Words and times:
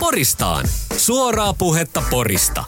Poristaan. 0.00 0.64
Suoraa 0.96 1.52
puhetta 1.52 2.02
Porista. 2.10 2.64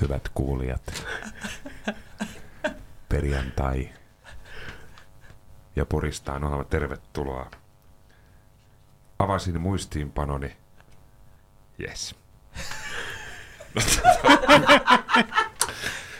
Hyvät 0.00 0.28
kuulijat, 0.34 1.04
perjantai 3.08 3.88
ja 5.76 5.86
Poristaan 5.86 6.44
oleva 6.44 6.64
tervetuloa. 6.64 7.50
Avasin 9.18 9.60
muistiinpanoni. 9.60 10.56
Yes. 11.80 12.14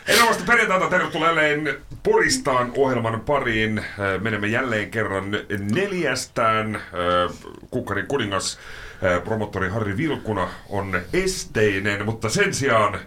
Elämästä 0.07 0.43
perjantaita 0.45 0.89
tervetuloa 0.89 1.27
jälleen 1.27 1.77
Poristaan 2.03 2.71
ohjelman 2.77 3.21
pariin. 3.21 3.77
Äh, 3.77 4.21
Menemme 4.21 4.47
jälleen 4.47 4.91
kerran 4.91 5.31
neljästään. 5.73 6.75
Äh, 6.75 6.81
Kukkarin 7.71 8.07
kuningas, 8.07 8.59
äh, 9.03 9.23
promottori 9.23 9.69
Harri 9.69 9.97
Vilkuna 9.97 10.49
on 10.69 11.01
esteinen, 11.13 12.05
mutta 12.05 12.29
sen 12.29 12.53
sijaan 12.53 12.99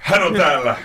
hän 0.00 0.22
on 0.22 0.34
täällä 0.34 0.76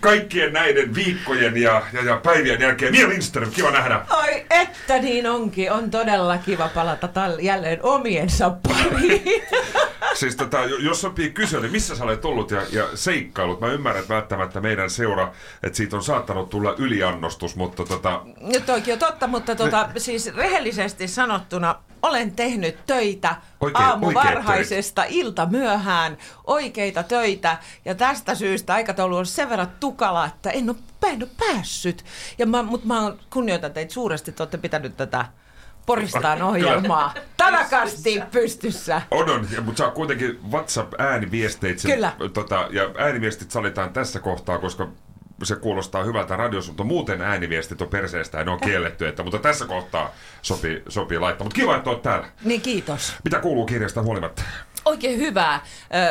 kaikkien 0.00 0.52
näiden 0.52 0.94
viikkojen 0.94 1.56
ja, 1.56 1.82
ja, 1.92 2.02
ja 2.04 2.16
päivien 2.16 2.60
jälkeen. 2.60 2.92
Mia 2.92 3.08
Lindström, 3.08 3.50
kiva 3.50 3.70
nähdä. 3.70 4.00
Oi, 4.10 4.46
että 4.50 4.98
niin 4.98 5.26
onkin. 5.26 5.72
On 5.72 5.90
todella 5.90 6.38
kiva 6.38 6.68
palata 6.74 7.06
tal- 7.06 7.40
jälleen 7.40 7.78
omiensa 7.82 8.50
pariin. 8.50 9.42
Siis 10.14 10.36
tota, 10.36 10.64
jo- 10.64 10.76
jos 10.76 11.00
sopii 11.00 11.30
kysyä, 11.30 11.60
niin 11.60 11.72
missä 11.72 11.96
sä 11.96 12.04
olet 12.04 12.24
ollut 12.24 12.50
ja, 12.50 12.62
ja 12.72 12.84
seikkailut? 12.94 13.60
Mä 13.60 13.66
ymmärrän, 13.72 14.00
että 14.02 14.14
välttämättä 14.14 14.60
meidän 14.60 14.90
seura, 14.90 15.32
että 15.62 15.76
siitä 15.76 15.96
on 15.96 16.02
saattanut 16.02 16.50
tulla 16.50 16.74
yliannostus, 16.78 17.56
mutta 17.56 17.84
tota, 17.84 18.20
Nyt 18.40 18.68
onkin 18.70 18.92
jo 18.92 18.96
totta, 18.96 19.26
mutta 19.26 19.54
tota, 19.54 19.88
siis 19.96 20.36
rehellisesti 20.36 21.08
sanottuna 21.08 21.74
olen 22.02 22.32
tehnyt 22.32 22.86
töitä 22.86 23.36
Oikein- 23.60 23.84
aamu 23.84 24.14
varhaisesta 24.14 25.04
ilta 25.08 25.46
myöhään, 25.46 26.18
oikeita 26.46 27.02
töitä. 27.02 27.58
Ja 27.84 27.94
tästä 27.94 28.34
syystä 28.34 28.74
aikataulu 28.74 29.16
on 29.16 29.26
sen 29.26 29.48
verran 29.48 29.70
tukala, 29.80 30.26
että 30.26 30.50
en 30.50 30.70
ole, 30.70 30.76
en 31.06 31.22
ole 31.22 31.30
päässyt. 31.38 32.04
Ja 32.38 32.46
mä, 32.46 32.62
mutta 32.62 32.86
mä 32.86 33.00
oon- 33.02 33.18
kunnioitan 33.32 33.72
teitä 33.72 33.92
suuresti, 33.94 34.30
että 34.30 34.42
olette 34.42 34.58
pitänyt 34.58 34.96
tätä 34.96 35.24
Poristaan 35.86 36.42
ohjelmaa 36.42 37.14
tanakasti 37.36 38.22
pystyssä. 38.32 39.02
on, 39.10 39.30
on 39.30 39.48
ja, 39.52 39.60
mutta 39.60 39.78
saa 39.78 39.90
kuitenkin 39.90 40.38
WhatsApp-ääniviesteitse. 40.50 41.92
Kyllä. 41.94 42.12
Tota, 42.32 42.68
ja 42.70 42.82
ääniviestit 42.98 43.50
sallitaan 43.50 43.92
tässä 43.92 44.20
kohtaa, 44.20 44.58
koska 44.58 44.88
se 45.44 45.56
kuulostaa 45.56 46.04
hyvältä 46.04 46.36
radiossa, 46.36 46.72
mutta 46.72 46.84
muuten 46.84 47.22
ääniviestit 47.22 47.82
on 47.82 47.88
perseestä 47.88 48.38
ja 48.38 48.44
ne 48.44 48.50
on 48.50 48.60
kielletty, 48.60 49.08
että, 49.08 49.22
mutta 49.22 49.38
tässä 49.38 49.66
kohtaa 49.66 50.10
sopii, 50.42 50.82
sopii 50.88 51.18
laittaa. 51.18 51.44
Mutta 51.44 51.60
kiva, 51.60 51.76
että 51.76 51.90
oot 51.90 52.02
täällä. 52.02 52.26
Niin 52.44 52.60
kiitos. 52.60 53.14
Mitä 53.24 53.40
kuuluu 53.40 53.66
kirjasta 53.66 54.02
huolimatta? 54.02 54.42
Oikein 54.84 55.18
hyvää. 55.18 55.60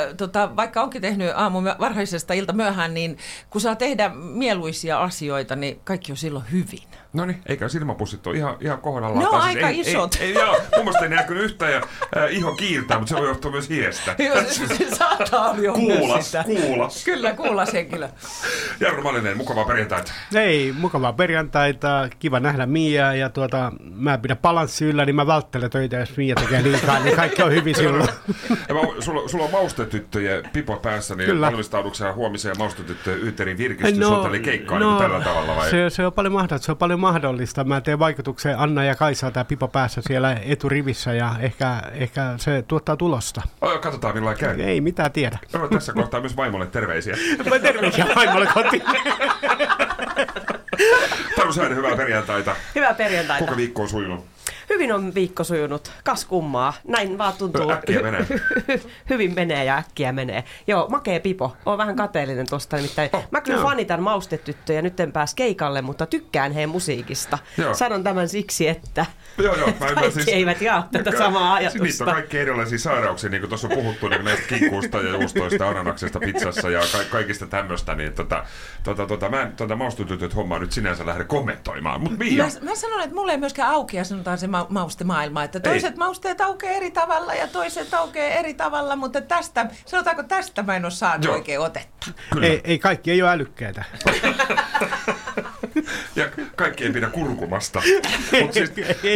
Ö, 0.10 0.14
tota, 0.14 0.56
vaikka 0.56 0.82
onkin 0.82 1.02
tehnyt 1.02 1.32
aamu 1.36 1.64
varhaisesta 1.80 2.34
ilta 2.34 2.54
myöhään, 2.54 2.94
niin 2.94 3.18
kun 3.50 3.62
saa 3.62 3.76
tehdä 3.76 4.10
mieluisia 4.16 5.04
asioita, 5.04 5.56
niin 5.56 5.80
kaikki 5.84 6.12
on 6.12 6.18
silloin 6.18 6.46
hyvin. 6.52 6.84
No 7.16 7.26
niin, 7.26 7.42
eikä 7.46 7.68
silmäpussit 7.70 8.28
ole 8.28 8.38
ihan, 8.38 8.58
ihan 8.62 8.82
kohdallaan. 8.82 9.20
Ne 9.20 9.28
on 9.28 9.40
Tai 9.40 9.42
aika 9.42 9.70
ei, 9.70 9.80
isot. 9.80 10.16
Ei, 10.20 10.28
ei, 10.28 10.34
joo, 10.34 10.56
mun 10.76 10.86
mielestä 10.86 11.04
ei 11.04 11.10
näkynyt 11.10 11.44
yhtään 11.44 11.72
ja 11.72 11.78
äh, 12.18 12.34
iho 12.34 12.56
kiiltää, 12.56 12.98
mutta 13.00 13.16
se 13.16 13.22
voi 13.22 13.28
johtua 13.28 13.52
myös 13.52 13.70
hiestä. 13.70 14.16
Se 14.78 14.96
saattaa 14.96 15.50
olla 15.52 15.74
Kuulas, 15.74 16.14
myös 16.14 16.26
sitä. 16.26 16.44
kuulas. 16.44 17.04
Kyllä, 17.04 17.34
kuulas 17.34 17.74
henkilö. 17.74 18.10
Jarno 18.80 19.02
Malinen, 19.04 19.38
mukavaa 19.38 19.66
perjantaita. 19.66 20.12
Ei, 20.36 20.74
mukavaa 20.78 21.14
perjantaita, 21.14 22.10
kiva 22.20 22.40
nähdä 22.40 22.66
Miaa 22.66 23.16
ja 23.16 23.30
tuota, 23.30 23.72
mä 23.96 24.14
en 24.14 24.22
pidä 24.22 24.36
balanssi 24.36 24.86
yllä, 24.86 25.06
niin 25.06 25.16
mä 25.16 25.28
välttelen 25.28 25.70
töitä, 25.70 25.98
jos 25.98 26.18
Mia 26.18 26.36
tekee 26.36 26.64
liikaa, 26.64 27.00
niin 27.00 27.16
kaikki 27.16 27.44
on 27.44 27.52
hyvin 27.52 27.76
silloin. 27.76 28.10
Ja 28.70 28.76
mä, 28.76 28.82
sulla, 29.00 29.28
sulla 29.28 29.46
on 29.46 29.52
maustetyttöjä 29.52 30.42
pipo 30.54 30.76
päässä, 30.78 31.16
niin 31.16 31.30
Kyllä. 31.30 31.48
valmistaudukseen 31.48 32.16
huomiseen 32.16 32.56
maustetyttöjen 32.58 33.20
yhterin 33.20 33.58
virkistys, 33.58 34.00
no, 34.00 34.28
eli 34.28 34.40
keikkaa 34.40 34.80
no, 34.80 35.00
tällä 35.00 35.20
tavalla 35.20 35.56
vai? 35.56 35.70
Se, 35.70 35.90
se, 35.90 36.06
on 36.06 36.14
paljon 36.14 36.34
mahdollista, 36.34 36.66
se 36.66 36.72
on 36.72 36.78
paljon 36.78 37.00
mahdollista. 37.06 37.64
Mä 37.64 37.82
teen 37.82 38.00
vaikutuksen 38.00 38.60
Anna 38.60 38.84
ja 38.84 38.96
Kaisa 38.96 39.32
tämä 39.32 39.46
pipo 39.46 39.68
päässä 39.68 40.02
siellä 40.08 40.38
eturivissä 40.46 41.14
ja 41.14 41.36
ehkä, 41.40 41.82
ehkä 41.94 42.34
se 42.38 42.64
tuottaa 42.68 42.98
tulosta. 42.98 43.42
Oh, 43.62 43.82
katsotaan 43.82 44.16
millä 44.16 44.36
käy. 44.36 44.62
Ei 44.62 44.82
mitään 44.82 45.12
tiedä. 45.12 45.38
No, 45.54 45.68
tässä 45.68 45.94
kohtaa 45.94 46.20
myös 46.20 46.38
vaimolle 46.38 46.68
terveisiä. 46.68 47.16
Mä 47.50 47.60
terveisiä 47.60 48.06
vaimolle 48.16 48.48
kotiin. 48.54 48.84
Taru 51.36 51.76
hyvää 51.76 51.98
perjantaita. 51.98 52.56
Hyvää 52.76 52.94
perjantaita. 52.94 53.38
Kuinka 53.38 53.58
viikko 53.58 53.82
on 53.82 53.90
sujunut? 53.90 54.35
Hyvin 54.70 54.94
on 54.94 55.16
viikko 55.16 55.44
sujunut. 55.44 55.92
Kas 56.04 56.26
kummaa. 56.26 56.74
Näin 56.88 57.18
vaan 57.18 57.34
tuntuu. 57.34 57.72
Äkkiä 57.72 58.02
menee. 58.02 58.26
Hyvin 59.10 59.34
menee 59.36 59.64
ja 59.66 59.78
äkkiä 59.78 60.12
menee. 60.12 60.44
Joo, 60.68 60.88
makee 60.90 61.20
pipo. 61.20 61.58
Oon 61.66 61.78
vähän 61.78 61.96
kateellinen 61.96 62.46
tosta 62.50 62.76
nimittäin. 62.78 63.10
Oh, 63.14 63.24
Mä 63.32 63.42
kyllä 63.42 63.60
joo. 63.60 63.70
fanitan 63.70 64.04
maustetyttöjä. 64.04 64.82
Nyt 64.82 65.00
en 65.00 65.12
pääs 65.12 65.36
keikalle, 65.36 65.82
mutta 65.82 66.06
tykkään 66.06 66.52
heidän 66.52 66.70
musiikista. 66.70 67.38
Joo. 67.58 67.74
Sanon 67.74 68.04
tämän 68.04 68.30
siksi, 68.30 68.68
että 68.68 69.06
Joo, 69.38 69.56
joo. 69.56 69.68
Mä 69.80 69.88
kaikki 70.02 70.32
eivät 70.32 70.62
jaa 70.62 70.88
tätä 70.92 71.12
Ka- 71.12 71.18
samaa 71.18 71.60
Niitä 71.60 71.72
on 71.76 71.82
ajatusta. 71.82 72.06
kaikki 72.06 72.38
erilaisia 72.38 72.78
sairauksia, 72.80 73.30
niin 73.30 73.42
kuin 73.42 73.50
tuossa 73.50 73.68
on 73.68 73.74
puhuttu 73.74 74.08
niin 74.08 74.26
näistä 74.26 74.48
kikuista 74.48 74.98
ja 74.98 75.10
juustoista, 75.10 75.70
ananaksesta 75.70 76.20
pizzassa 76.20 76.70
ja 76.70 76.80
ka- 76.80 77.04
kaikista 77.12 77.48
tämmöistä, 77.48 77.96
niin 77.96 78.14
tota, 78.14 78.44
tota, 78.84 79.06
tota, 79.08 79.30
mä 79.30 79.42
en 79.42 79.52
tota 79.56 79.76
maustutytöt 79.76 80.36
hommaa 80.36 80.60
nyt 80.60 80.72
sinänsä 80.72 81.06
lähde 81.06 81.24
kommentoimaan, 81.24 82.02
mutta 82.02 82.18
Mia, 82.18 82.44
Mä, 82.44 82.70
mä 82.70 82.76
sanon, 82.76 83.02
että 83.02 83.16
mulle 83.16 83.32
ei 83.32 83.38
myöskään 83.38 83.70
aukea, 83.70 84.04
sanotaan 84.04 84.38
se 84.38 84.48
ma- 84.56 84.66
maustemaailma, 84.70 85.44
että 85.44 85.60
toiset 85.60 85.92
Ei. 85.92 85.98
mausteet 85.98 86.42
aukeaa 86.42 86.74
eri 86.74 86.92
tavalla 86.92 87.34
ja 87.34 87.48
toiset 87.48 87.94
aukeaa 87.94 88.34
eri 88.40 88.54
tavalla, 88.54 88.96
mutta 88.96 89.22
tästä, 89.22 89.66
sanotaanko 89.86 90.24
tästä 90.24 90.64
mä 90.64 90.76
en 90.76 90.86
ole 90.86 90.92
saanut 90.92 91.26
Joo. 91.26 91.36
oikein 91.36 91.60
otetta. 91.60 92.08
Ei, 92.42 92.62
ei, 92.64 92.80
kaikki 92.80 93.12
ei 93.12 93.22
ole 93.22 93.32
älykkäitä. 93.32 93.84
ja 96.16 96.30
kaikki 96.56 96.84
ei 96.84 96.92
pidä 96.92 97.10
kurkumasta. 97.10 97.82
Mut 98.42 98.54
siis, 98.54 98.72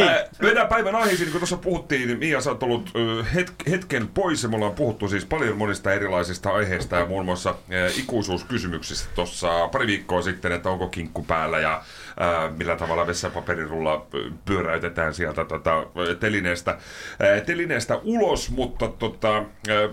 ää, 0.08 0.24
mennään 0.42 0.68
päivän 0.68 0.94
aiheisiin, 0.94 1.24
niin 1.26 1.32
kuin 1.32 1.40
tuossa 1.40 1.56
puhuttiin, 1.56 2.06
niin 2.06 2.18
Mia, 2.18 2.40
sä 2.40 2.50
oot 2.50 2.62
ollut 2.62 2.90
het- 3.34 3.70
hetken 3.70 4.08
pois 4.08 4.42
ja 4.42 4.48
me 4.48 4.56
ollaan 4.56 4.72
puhuttu 4.74 5.08
siis 5.08 5.24
paljon 5.24 5.56
monista 5.56 5.92
erilaisista 5.92 6.50
aiheista 6.50 6.96
ja 6.96 7.06
muun 7.06 7.24
muassa 7.24 7.50
ää, 7.50 7.88
ikuisuuskysymyksistä 7.96 9.08
tuossa 9.14 9.68
pari 9.68 9.86
viikkoa 9.86 10.22
sitten, 10.22 10.52
että 10.52 10.70
onko 10.70 10.88
kinkku 10.88 11.22
päällä 11.24 11.58
ja 11.58 11.82
ää, 12.16 12.50
millä 12.50 12.76
tavalla 12.76 13.06
vessapaperirulla 13.06 14.06
pyöräytetään 14.44 15.14
sieltä 15.14 15.44
tota, 15.44 15.86
telineestä, 16.20 16.70
ää, 17.20 17.40
telineestä 17.40 18.00
ulos, 18.02 18.50
mutta 18.50 18.88
tota, 18.88 19.34
ää, 19.36 19.44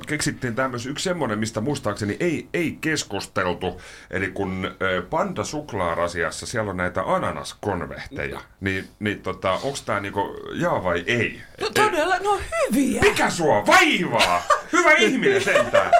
keksittiin 0.07 0.55
tämmöis 0.55 0.85
yksi 0.85 1.03
semmoinen, 1.03 1.39
mistä 1.39 1.61
muistaakseni 1.61 2.17
ei, 2.19 2.47
ei 2.53 2.77
keskusteltu, 2.81 3.81
eli 4.11 4.27
kun 4.27 4.65
ää, 4.65 5.01
Panda 5.09 5.43
suklaarasiassa 5.43 6.45
siellä 6.45 6.71
on 6.71 6.77
näitä 6.77 7.03
ananaskonvehteja, 7.03 8.41
niin, 8.61 8.87
niin 8.99 9.21
tota, 9.21 9.51
onko 9.51 9.77
tämä 9.85 9.99
niinku 9.99 10.39
jaa 10.53 10.83
vai 10.83 11.03
ei? 11.07 11.41
No 11.61 11.69
todella, 11.69 12.17
no 12.17 12.39
hyviä. 12.71 13.01
Mikä 13.01 13.29
sua 13.29 13.65
vaivaa? 13.65 14.41
Hyvä 14.73 14.91
ihminen 14.91 15.43
sentään. 15.43 15.91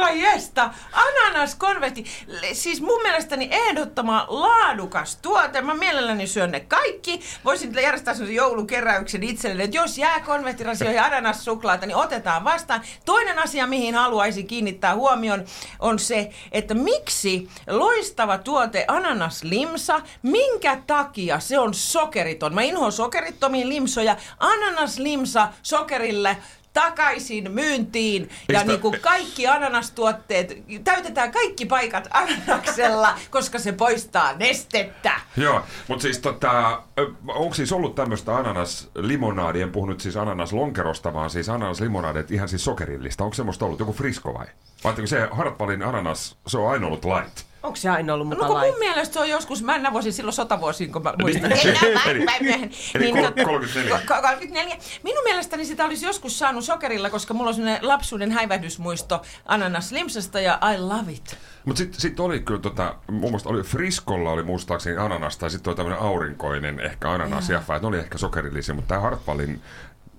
Herra 0.00 0.14
jesta, 0.14 0.70
ananaskonvehti. 0.92 2.04
Le- 2.26 2.54
Siis 2.54 2.80
mun 2.80 3.02
mielestäni 3.02 3.48
ehdottoman 3.52 4.24
laadukas 4.28 5.16
tuote. 5.16 5.60
Mä 5.60 5.74
mielelläni 5.74 6.26
syön 6.26 6.50
ne 6.50 6.60
kaikki. 6.60 7.20
Voisin 7.44 7.74
järjestää 7.74 8.14
sellaisen 8.14 8.36
joulukeräyksen 8.36 9.22
itselleni, 9.22 9.64
että 9.64 9.76
jos 9.76 9.98
jää 9.98 10.20
konvehtirasioihin 10.20 11.02
ananassuklaata, 11.02 11.86
niin 11.86 11.96
otetaan 11.96 12.44
vastaan. 12.44 12.82
Toinen 13.04 13.38
asia, 13.38 13.66
mihin 13.66 13.94
haluaisin 13.94 14.46
kiinnittää 14.46 14.94
huomion, 14.94 15.44
on 15.78 15.98
se, 15.98 16.30
että 16.52 16.74
miksi 16.74 17.48
loistava 17.70 18.38
tuote 18.38 18.84
ananaslimsa, 18.88 20.00
minkä 20.22 20.78
takia 20.86 21.40
se 21.40 21.58
on 21.58 21.74
sokeriton. 21.74 22.54
Mä 22.54 22.62
inhoan 22.62 22.92
sokerittomia 22.92 23.68
limsoja. 23.68 24.16
Ananaslimsa 24.38 25.48
sokerille 25.62 26.36
takaisin 26.72 27.52
myyntiin. 27.52 28.30
Ja 28.48 28.58
Eikö 28.58 28.70
niin 28.70 28.80
kuin 28.80 29.00
kaikki 29.00 29.46
ananastuotteet, 29.46 30.62
täytetään 30.84 31.32
kaikki 31.32 31.66
paikat 31.66 32.08
ananaksella, 32.10 33.18
koska 33.30 33.58
se 33.58 33.72
poistaa 33.72 34.32
nestettä. 34.32 35.20
Joo, 35.36 35.62
mutta 35.88 36.02
siis 36.02 36.18
tota, 36.18 36.82
onko 37.28 37.54
siis 37.54 37.72
ollut 37.72 37.94
tämmöistä 37.94 38.36
ananaslimonadia, 38.36 39.62
en 39.62 39.72
puhu 39.72 39.86
nyt 39.86 40.00
siis 40.00 40.16
ananaslonkerosta, 40.16 41.14
vaan 41.14 41.30
siis 41.30 41.48
ananaslimonadia, 41.48 42.24
ihan 42.30 42.48
siis 42.48 42.64
sokerillista. 42.64 43.24
Onko 43.24 43.34
semmoista 43.34 43.64
ollut 43.64 43.80
joku 43.80 43.92
frisko 43.92 44.34
vai? 44.34 44.46
Vai 44.84 45.06
se 45.06 45.28
Hartwallin 45.30 45.82
ananas, 45.82 46.36
se 46.46 46.58
on 46.58 46.72
aina 46.72 46.86
ollut 46.86 47.04
light? 47.04 47.49
Onko 47.62 47.76
se 47.76 47.88
aina 47.90 48.14
ollut 48.14 48.28
No 48.28 48.34
muka 48.34 48.46
kun 48.46 48.56
lait? 48.56 48.70
mun 48.70 48.78
mielestä 48.78 49.12
se 49.14 49.20
on 49.20 49.28
joskus, 49.28 49.62
mä 49.62 49.74
en 49.76 49.92
vuosin 49.92 50.12
silloin 50.12 50.32
sotavuosiin, 50.32 50.92
kun 50.92 51.02
mä 51.02 51.10
Niin. 51.10 51.20
muistan. 51.20 51.52
Ei, 51.52 51.64
nää 51.94 52.04
Eli- 52.06 52.24
päin 52.24 52.44
myöhemmin. 52.44 52.72
eli 52.94 53.12
kol- 53.12 53.24
tot- 53.24 53.44
34. 53.44 53.96
ko- 53.96 54.00
ko- 54.00 54.22
34. 54.22 54.76
Minun 55.02 55.24
mielestäni 55.24 55.64
sitä 55.64 55.84
olisi 55.84 56.06
joskus 56.06 56.38
saanut 56.38 56.64
sokerilla, 56.64 57.10
koska 57.10 57.34
mulla 57.34 57.48
on 57.48 57.54
sellainen 57.54 57.88
lapsuuden 57.88 58.32
häivähdysmuisto 58.32 59.22
Ananas 59.46 59.92
Limsasta 59.92 60.40
ja 60.40 60.58
I 60.74 60.78
love 60.78 61.12
it. 61.12 61.36
Mutta 61.64 61.78
sitten 61.78 62.00
sit 62.00 62.20
oli 62.20 62.40
kyllä, 62.40 62.60
tota, 62.60 62.94
mun 63.10 63.20
mielestä 63.30 63.48
oli 63.48 63.62
Friskolla 63.62 64.30
oli 64.30 64.42
muistaakseni 64.42 64.96
ananas, 64.96 65.38
tai 65.38 65.50
sitten 65.50 65.70
oli 65.70 65.76
tämmöinen 65.76 66.00
aurinkoinen 66.02 66.80
ehkä 66.80 67.10
ananasjaffa, 67.10 67.76
että 67.76 67.84
ne 67.84 67.88
oli 67.88 67.98
ehkä 67.98 68.18
sokerillisia, 68.18 68.74
mutta 68.74 68.88
tämä 68.88 69.00
Hartwallin 69.00 69.62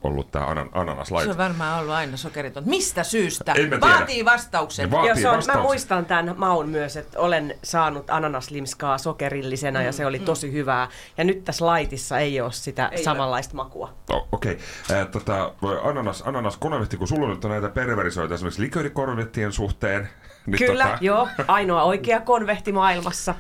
ollut 0.04 0.32
tämä 0.32 0.46
anan, 0.46 0.70
ananaslait. 0.72 1.26
Se 1.26 1.32
on 1.32 1.38
varmaan 1.38 1.80
ollut 1.80 1.94
aina 1.94 2.18
sokeriton. 2.18 2.64
Mistä 2.66 3.04
syystä? 3.04 3.52
En 3.54 3.70
mä 3.70 3.78
tiedä. 3.78 3.94
Vaatii 3.94 4.26
vastauksen. 4.26 4.86
Ne 4.86 4.92
vaatii 4.92 5.10
Joo, 5.10 5.16
se 5.16 5.28
on, 5.28 5.34
mä 5.34 5.38
vastauksen. 5.38 5.64
muistan 5.64 6.06
tämän 6.06 6.34
maun 6.38 6.70
myös, 6.70 6.98
että 6.98 7.20
olen 7.20 7.56
saanut 7.64 8.10
ananaslimskaa 8.10 8.98
sokerillisena 8.98 9.80
Mm, 9.80 9.86
ja 9.86 9.92
se 9.92 10.06
oli 10.06 10.20
tosi 10.20 10.52
hyvää. 10.52 10.88
Ja 11.18 11.24
nyt 11.24 11.44
tässä 11.46 11.66
laitissa 11.66 12.20
ei 12.20 12.42
ole 12.42 12.52
sitä 12.52 12.88
Ei 12.88 13.04
samanlaista 13.04 13.56
makua. 13.56 13.94
O- 14.14 14.28
Okei. 14.32 14.58
Okay. 14.90 15.06
Tota, 15.06 15.52
ananas, 15.84 16.24
ananas 16.26 16.58
konvetti, 16.58 16.98
kun 16.98 17.08
sulla 17.08 17.28
nyt 17.30 17.46
on 17.46 17.52
näitä 17.52 17.70
perverisoita 17.70 18.34
esimerkiksi 18.36 18.62
likörikorvettien 18.62 19.52
suhteen. 19.52 20.10
Niin 20.46 20.58
Kyllä, 20.58 20.84
tota, 20.84 20.98
joo. 21.02 21.28
Ainoa 21.48 21.84
oikea 21.84 22.20
konvehti 22.22 22.72
maailmassa. 22.72 23.36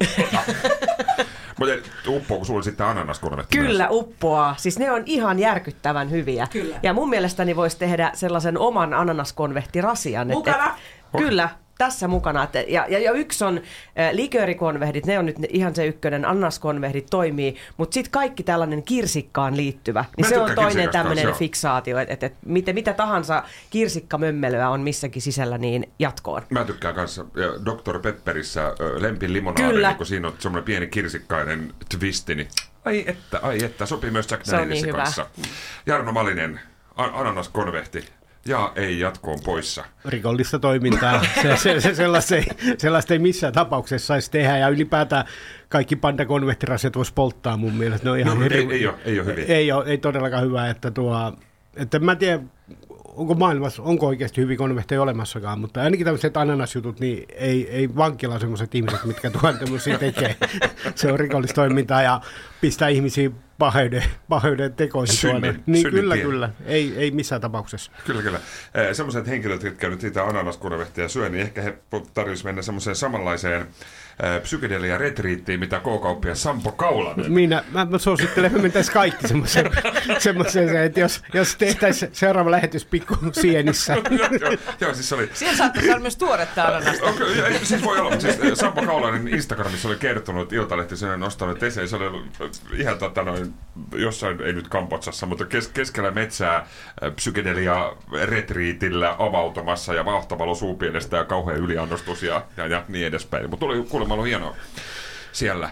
Mutta 1.58 1.74
uppoako 2.08 2.44
sulla 2.44 2.62
sitten 2.62 2.86
ananaskonvetti 2.86 3.58
Kyllä, 3.58 3.88
uppoaa. 3.90 4.54
Siis 4.58 4.78
ne 4.78 4.90
on 4.90 5.02
ihan 5.06 5.38
järkyttävän 5.38 6.10
hyviä. 6.10 6.46
Kyllä. 6.52 6.76
Ja 6.82 6.92
mun 6.92 7.10
mielestäni 7.10 7.56
voisi 7.56 7.78
tehdä 7.78 8.10
sellaisen 8.14 8.58
oman 8.58 8.94
ananaskonvehtirasian. 8.94 10.30
et- 10.30 10.36
Mukana? 10.36 10.66
et- 11.14 11.20
Kyllä, 11.20 11.48
tässä 11.84 12.08
mukana. 12.08 12.44
Et, 12.44 12.68
ja, 12.68 12.86
ja, 12.88 12.98
ja 12.98 13.12
yksi 13.12 13.44
on 13.44 13.58
äh, 13.58 14.12
liköörikonvehdit, 14.12 15.06
ne 15.06 15.18
on 15.18 15.26
nyt 15.26 15.36
ihan 15.48 15.74
se 15.74 15.86
ykkönen, 15.86 16.24
ananaskonvehdit 16.24 17.06
toimii, 17.10 17.56
mutta 17.76 17.94
sitten 17.94 18.10
kaikki 18.10 18.42
tällainen 18.42 18.82
kirsikkaan 18.82 19.56
liittyvä, 19.56 20.04
niin 20.16 20.26
Mä 20.26 20.28
se 20.28 20.40
on 20.40 20.54
toinen 20.54 20.90
tämmöinen 20.90 21.34
fiksaatio, 21.34 21.98
että 21.98 22.14
et, 22.14 22.22
et, 22.22 22.34
mitä, 22.46 22.72
mitä 22.72 22.92
tahansa 22.92 23.42
kirsikkamömmelyä 23.70 24.68
on 24.68 24.80
missäkin 24.80 25.22
sisällä, 25.22 25.58
niin 25.58 25.92
jatkoon. 25.98 26.42
Mä 26.50 26.64
tykkään 26.64 26.94
kanssa 26.94 27.24
ja 27.34 27.48
Dr. 27.48 27.98
Pepperissä 27.98 28.74
lempin 28.98 29.32
limonaadi, 29.32 29.82
niin 29.82 29.96
kun 29.96 30.06
siinä 30.06 30.28
on 30.28 30.34
semmoinen 30.38 30.64
pieni 30.64 30.86
kirsikkainen 30.86 31.74
twisti, 31.98 32.34
niin 32.34 32.48
ai 32.84 33.04
että, 33.06 33.38
ai 33.42 33.64
että, 33.64 33.86
sopii 33.86 34.10
myös 34.10 34.30
Jack 34.30 34.46
Danielsin 34.46 34.82
niin 34.82 34.86
hyvä. 34.86 35.02
kanssa. 35.02 35.26
Jarno 35.86 36.12
Malinen, 36.12 36.60
a- 36.96 37.20
ananaskonvehti. 37.20 38.04
Ja 38.46 38.72
ei 38.76 39.00
jatkoon 39.00 39.38
poissa. 39.44 39.84
rikollista 40.04 40.58
toimintaa. 40.58 41.22
Se, 41.42 41.56
se, 41.56 41.80
se, 41.80 41.94
sellaista, 41.94 42.36
ei, 42.36 42.44
sellaista 42.78 43.12
ei 43.14 43.18
missään 43.18 43.52
tapauksessa 43.52 44.06
saisi 44.06 44.30
tehdä 44.30 44.58
ja 44.58 44.68
ylipäätään 44.68 45.24
kaikki 45.68 45.96
pandakonvehtirasiat 45.96 46.96
voisi 46.96 47.12
polttaa 47.14 47.56
mun 47.56 47.74
mielestä. 47.74 48.04
Ne 48.04 48.10
on 48.10 48.18
ihan 48.18 48.38
No, 48.38 48.44
ei, 48.44 48.50
hirveä- 48.50 48.74
ei, 48.76 48.86
ole, 48.86 48.94
ei 49.04 49.18
ole 49.20 49.26
hyvin. 49.26 49.44
ei, 49.48 49.72
ole, 49.72 49.84
ei 49.86 49.98
todellakaan 49.98 50.44
hyvä, 50.44 50.70
että 50.70 50.90
tuo, 50.90 51.32
että 51.76 51.98
mä 51.98 52.12
en 52.12 52.18
tiedä, 52.18 52.40
onko 53.06 53.34
maailmassa, 53.34 53.82
onko 53.82 54.06
oikeasti 54.06 54.40
hyviä 54.40 54.56
konvehteja 54.56 55.02
olemassakaan, 55.02 55.58
mutta 55.60 55.82
ainakin 55.82 56.04
tämmöiset 56.04 56.36
ananasjutut, 56.36 57.00
niin 57.00 57.24
ei, 57.34 57.70
ei 57.70 57.96
vankila 57.96 58.38
semmoiset 58.38 58.74
ihmiset, 58.74 59.04
mitkä 59.04 59.30
tuon 59.30 59.58
tämmöisiä 59.58 59.98
tekee. 59.98 60.36
Se 60.94 61.12
on 61.12 61.20
rikollistoimintaa 61.20 62.02
ja 62.02 62.20
pistää 62.60 62.88
ihmisiä 62.88 63.30
paheuden, 63.62 64.04
paheuden 64.28 64.72
tekoihin 64.72 65.14
Synnin- 65.16 65.42
tuonne. 65.42 65.60
Niin 65.66 65.82
synnin 65.82 66.00
kyllä, 66.00 66.14
tien. 66.14 66.26
kyllä. 66.26 66.50
Ei, 66.66 66.94
ei 66.96 67.10
missään 67.10 67.40
tapauksessa. 67.40 67.92
Kyllä, 68.06 68.22
kyllä. 68.22 68.40
Eh, 68.74 68.94
Semmoiset 68.94 69.26
henkilöt, 69.26 69.62
jotka 69.62 69.88
nyt 69.88 70.02
niitä 70.02 70.24
ananaskonvehtia 70.24 71.08
syö, 71.08 71.28
niin 71.28 71.42
ehkä 71.42 71.62
he 71.62 71.74
tarvitsisivat 72.14 72.44
mennä 72.48 72.62
semmoiseen 72.62 72.96
samanlaiseen 72.96 73.66
psykedelia 74.42 74.98
retriittiin, 74.98 75.60
mitä 75.60 75.78
K-kauppias 75.78 76.42
Sampo 76.42 76.72
Kaulanen. 76.72 77.32
Minä, 77.32 77.64
mä, 77.72 77.84
mä 77.84 77.98
suosittelen, 77.98 78.52
me 78.52 78.58
mentäisiin 78.62 78.94
kaikki 78.94 79.28
semmoiseen, 79.28 79.70
semmoiseen 80.18 80.76
että 80.76 81.00
jos, 81.00 81.22
jos 81.34 81.56
tehtäisiin 81.56 82.14
seuraava 82.14 82.50
lähetys 82.50 82.84
pikku 82.84 83.16
sienissä. 83.32 83.94
joo, 84.18 84.28
joo, 84.40 84.56
joo, 84.80 84.94
siis 84.94 85.08
se 85.08 85.14
oli... 85.14 85.30
Siellä 85.34 85.56
saattaisi 85.56 85.90
olla 85.90 86.00
myös 86.00 86.16
tuoretta 86.16 86.64
ananasta. 86.64 87.04
Okay, 87.04 87.40
ei, 87.40 87.64
siis 87.64 87.84
voi 87.84 88.00
olla, 88.00 88.20
siis 88.20 88.40
eh, 88.40 88.54
Sampo 88.54 88.82
Kaulainen 88.82 89.28
Instagramissa 89.28 89.88
oli 89.88 89.96
kertonut, 89.96 90.42
että 90.42 90.54
Iltalehti 90.54 90.96
sen 90.96 91.20
nostanut 91.20 91.62
esiin, 91.62 91.88
se 91.88 91.96
oli 91.96 92.06
ollut 92.06 92.26
ihan 92.76 92.98
tota 92.98 93.22
noin, 93.22 93.54
jossain, 93.94 94.40
ei 94.40 94.52
nyt 94.52 94.68
Kampotsassa, 94.68 95.26
mutta 95.26 95.44
kes, 95.44 95.68
keskellä 95.68 96.10
metsää 96.10 96.66
psykedelia 97.16 97.92
retriitillä 98.24 99.16
avautumassa 99.18 99.94
ja 99.94 100.04
vauhtavalo 100.04 100.54
suupienestä 100.54 101.16
ja 101.16 101.24
kauhean 101.24 101.58
yliannostus 101.58 102.22
ja, 102.22 102.44
ja, 102.56 102.66
ja 102.66 102.84
niin 102.88 103.06
edespäin. 103.06 103.50
Mutta 103.50 103.66
oli 103.66 103.82
kuulemma 103.82 104.11
ollut 104.12 104.26
hienoa 104.26 104.56
siellä. 105.32 105.70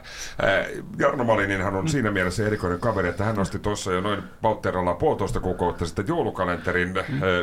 Jarno 0.99 1.25
Malininhan 1.25 1.75
on 1.75 1.89
siinä 1.89 2.11
mielessä 2.11 2.47
erikoinen 2.47 2.81
kaveri, 2.81 3.09
että 3.09 3.25
hän 3.25 3.37
nosti 3.37 3.59
tuossa 3.59 3.93
jo 3.93 4.01
noin 4.01 4.23
Pautteralla 4.43 4.95
puolitoista 4.95 5.41
kuukautta 5.41 5.87
sitten 5.87 6.09
joulukalenterin. 6.09 6.95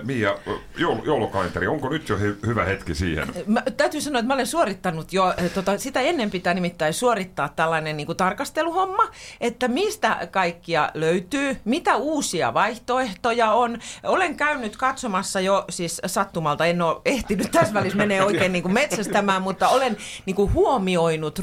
Mia, 0.04 0.38
joulu, 0.78 1.04
joulukalenteri, 1.06 1.68
onko 1.68 1.90
nyt 1.90 2.10
jo 2.10 2.18
hy- 2.18 2.48
hyvä 2.48 2.64
hetki 2.66 2.96
siihen? 2.96 3.28
Mä, 3.48 3.64
täytyy 3.78 4.02
sanoa, 4.02 4.20
että 4.20 4.28
mä 4.28 4.34
olen 4.34 4.48
suorittanut 4.48 5.14
jo, 5.14 5.34
tota, 5.54 5.78
sitä 5.78 6.02
ennen 6.02 6.32
pitää 6.32 6.54
nimittäin 6.54 6.94
suorittaa 6.94 7.50
tällainen 7.50 7.98
niin 7.98 8.08
kuin 8.08 8.18
tarkasteluhomma, 8.18 9.04
että 9.42 9.68
mistä 9.68 10.28
kaikkia 10.32 10.92
löytyy, 10.94 11.58
mitä 11.66 11.96
uusia 11.96 12.54
vaihtoehtoja 12.54 13.52
on. 13.52 13.80
Olen 14.04 14.36
käynyt 14.36 14.78
katsomassa 14.78 15.40
jo 15.40 15.66
siis 15.70 16.02
sattumalta, 16.06 16.66
en 16.66 16.82
ole 16.82 17.02
ehtinyt 17.06 17.52
tässä 17.52 17.74
välissä 17.74 17.98
menee 17.98 18.24
oikein 18.24 18.52
niin 18.58 18.64
kuin 18.64 18.74
metsästämään, 18.74 19.42
mutta 19.42 19.68
olen 19.68 19.98
niin 20.26 20.36
kuin 20.36 20.54
huomioinut 20.54 21.40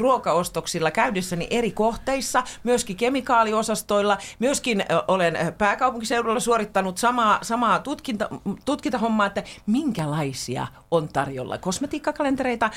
ruokaostoksilla 0.65 0.91
käydessäni 0.91 1.47
eri 1.49 1.71
kohteissa, 1.71 2.43
myöskin 2.63 2.95
kemikaaliosastoilla, 2.95 4.17
myöskin 4.39 4.85
olen 5.07 5.37
pääkaupunkiseudulla 5.57 6.39
suorittanut 6.39 6.97
samaa, 6.97 7.39
samaa 7.41 7.79
tutkinta, 7.79 8.29
tutkintahommaa, 8.65 9.27
että 9.27 9.43
minkälaisia 9.67 10.67
on 10.91 11.07
tarjolla. 11.07 11.57
Kosmetiikkakalentereita, 11.57 12.69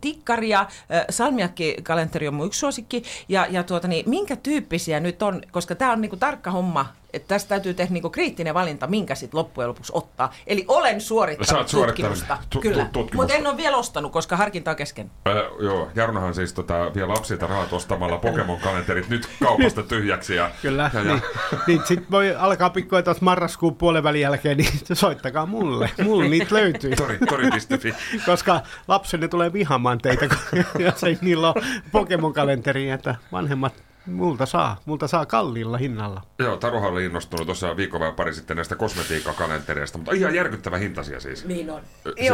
tikkaria, 0.00 0.66
salmiakkikalenteri 1.10 2.28
on 2.28 2.34
mun 2.34 2.46
yksi 2.46 2.60
suosikki, 2.60 3.02
ja, 3.28 3.46
ja 3.50 3.62
tuota, 3.62 3.88
niin, 3.88 4.10
minkä 4.10 4.36
tyyppisiä 4.36 5.00
nyt 5.00 5.22
on, 5.22 5.42
koska 5.50 5.74
tämä 5.74 5.92
on 5.92 6.00
niinku 6.00 6.16
tarkka 6.16 6.50
homma, 6.50 6.86
että 7.12 7.28
tästä 7.28 7.48
täytyy 7.48 7.74
tehdä 7.74 7.92
niinku 7.92 8.10
kriittinen 8.10 8.54
valinta, 8.54 8.86
minkä 8.86 9.14
sitten 9.14 9.38
loppujen 9.38 9.68
lopuksi 9.68 9.92
ottaa. 9.94 10.32
Eli 10.46 10.64
olen 10.68 11.00
Sä 11.00 11.06
suorittanut 11.06 11.66
tutkimusta, 11.70 12.36
tu- 12.40 12.46
tu- 12.50 12.60
kyllä, 12.60 12.84
tutkimusta. 12.84 13.16
mutta 13.16 13.34
en 13.34 13.46
ole 13.46 13.56
vielä 13.56 13.76
ostanut, 13.76 14.12
koska 14.12 14.36
harkinta 14.36 14.70
on 14.70 14.76
kesken. 14.76 15.10
Äh, 15.28 15.34
joo, 15.60 15.88
Jarnohan 15.94 16.34
siis 16.34 16.52
tota, 16.52 16.94
vie 16.94 17.06
lapsilta 17.06 17.46
rahat 17.46 17.72
ostamalla 17.72 18.16
Pokemon-kalenterit 18.18 19.08
nyt 19.08 19.28
kaupasta 19.42 19.82
tyhjäksi. 19.82 20.34
Ja, 20.36 20.50
Kyllä, 20.62 20.90
ja, 20.94 21.00
ja, 21.00 21.04
niin, 21.12 21.22
niin 21.66 21.80
sitten 21.84 22.10
voi 22.10 22.34
alkaa 22.34 22.70
pikkuja 22.70 23.02
tuossa 23.02 23.24
marraskuun 23.24 23.76
puolen 23.76 24.02
välin 24.02 24.20
jälkeen, 24.20 24.56
niin 24.56 24.70
soittakaa 24.92 25.46
mulle. 25.46 25.90
Mulla 26.04 26.24
niitä 26.24 26.54
löytyy. 26.54 26.96
Tori, 26.96 27.18
tori.fi. 27.28 27.94
Koska 28.26 28.60
lapsenne 28.88 29.28
tulee 29.28 29.52
vihamaan 29.52 29.98
teitä, 29.98 30.28
kun- 30.28 30.64
jos 30.84 31.04
ei 31.04 31.18
niillä 31.20 31.48
ole 31.52 31.62
Pokemon-kalenteria, 31.92 32.94
että 32.94 33.14
vanhemmat 33.32 33.74
multa 34.06 34.46
saa, 34.46 34.76
multa 34.84 35.08
saa 35.08 35.26
kalliilla 35.26 35.78
hinnalla. 35.78 36.22
Joo, 36.38 36.56
Taruhan 36.56 36.92
oli 36.92 37.04
innostunut 37.04 37.46
tuossa 37.46 37.76
viikko 37.76 38.00
vai 38.00 38.12
pari 38.12 38.34
sitten 38.34 38.56
näistä 38.56 38.76
kosmetiikkakalentereista, 38.76 39.98
mutta 39.98 40.12
ihan 40.14 40.34
järkyttävä 40.34 40.76
hintaisia 40.78 41.20
siis. 41.20 41.44
Niin 41.44 41.70
on. 41.70 41.80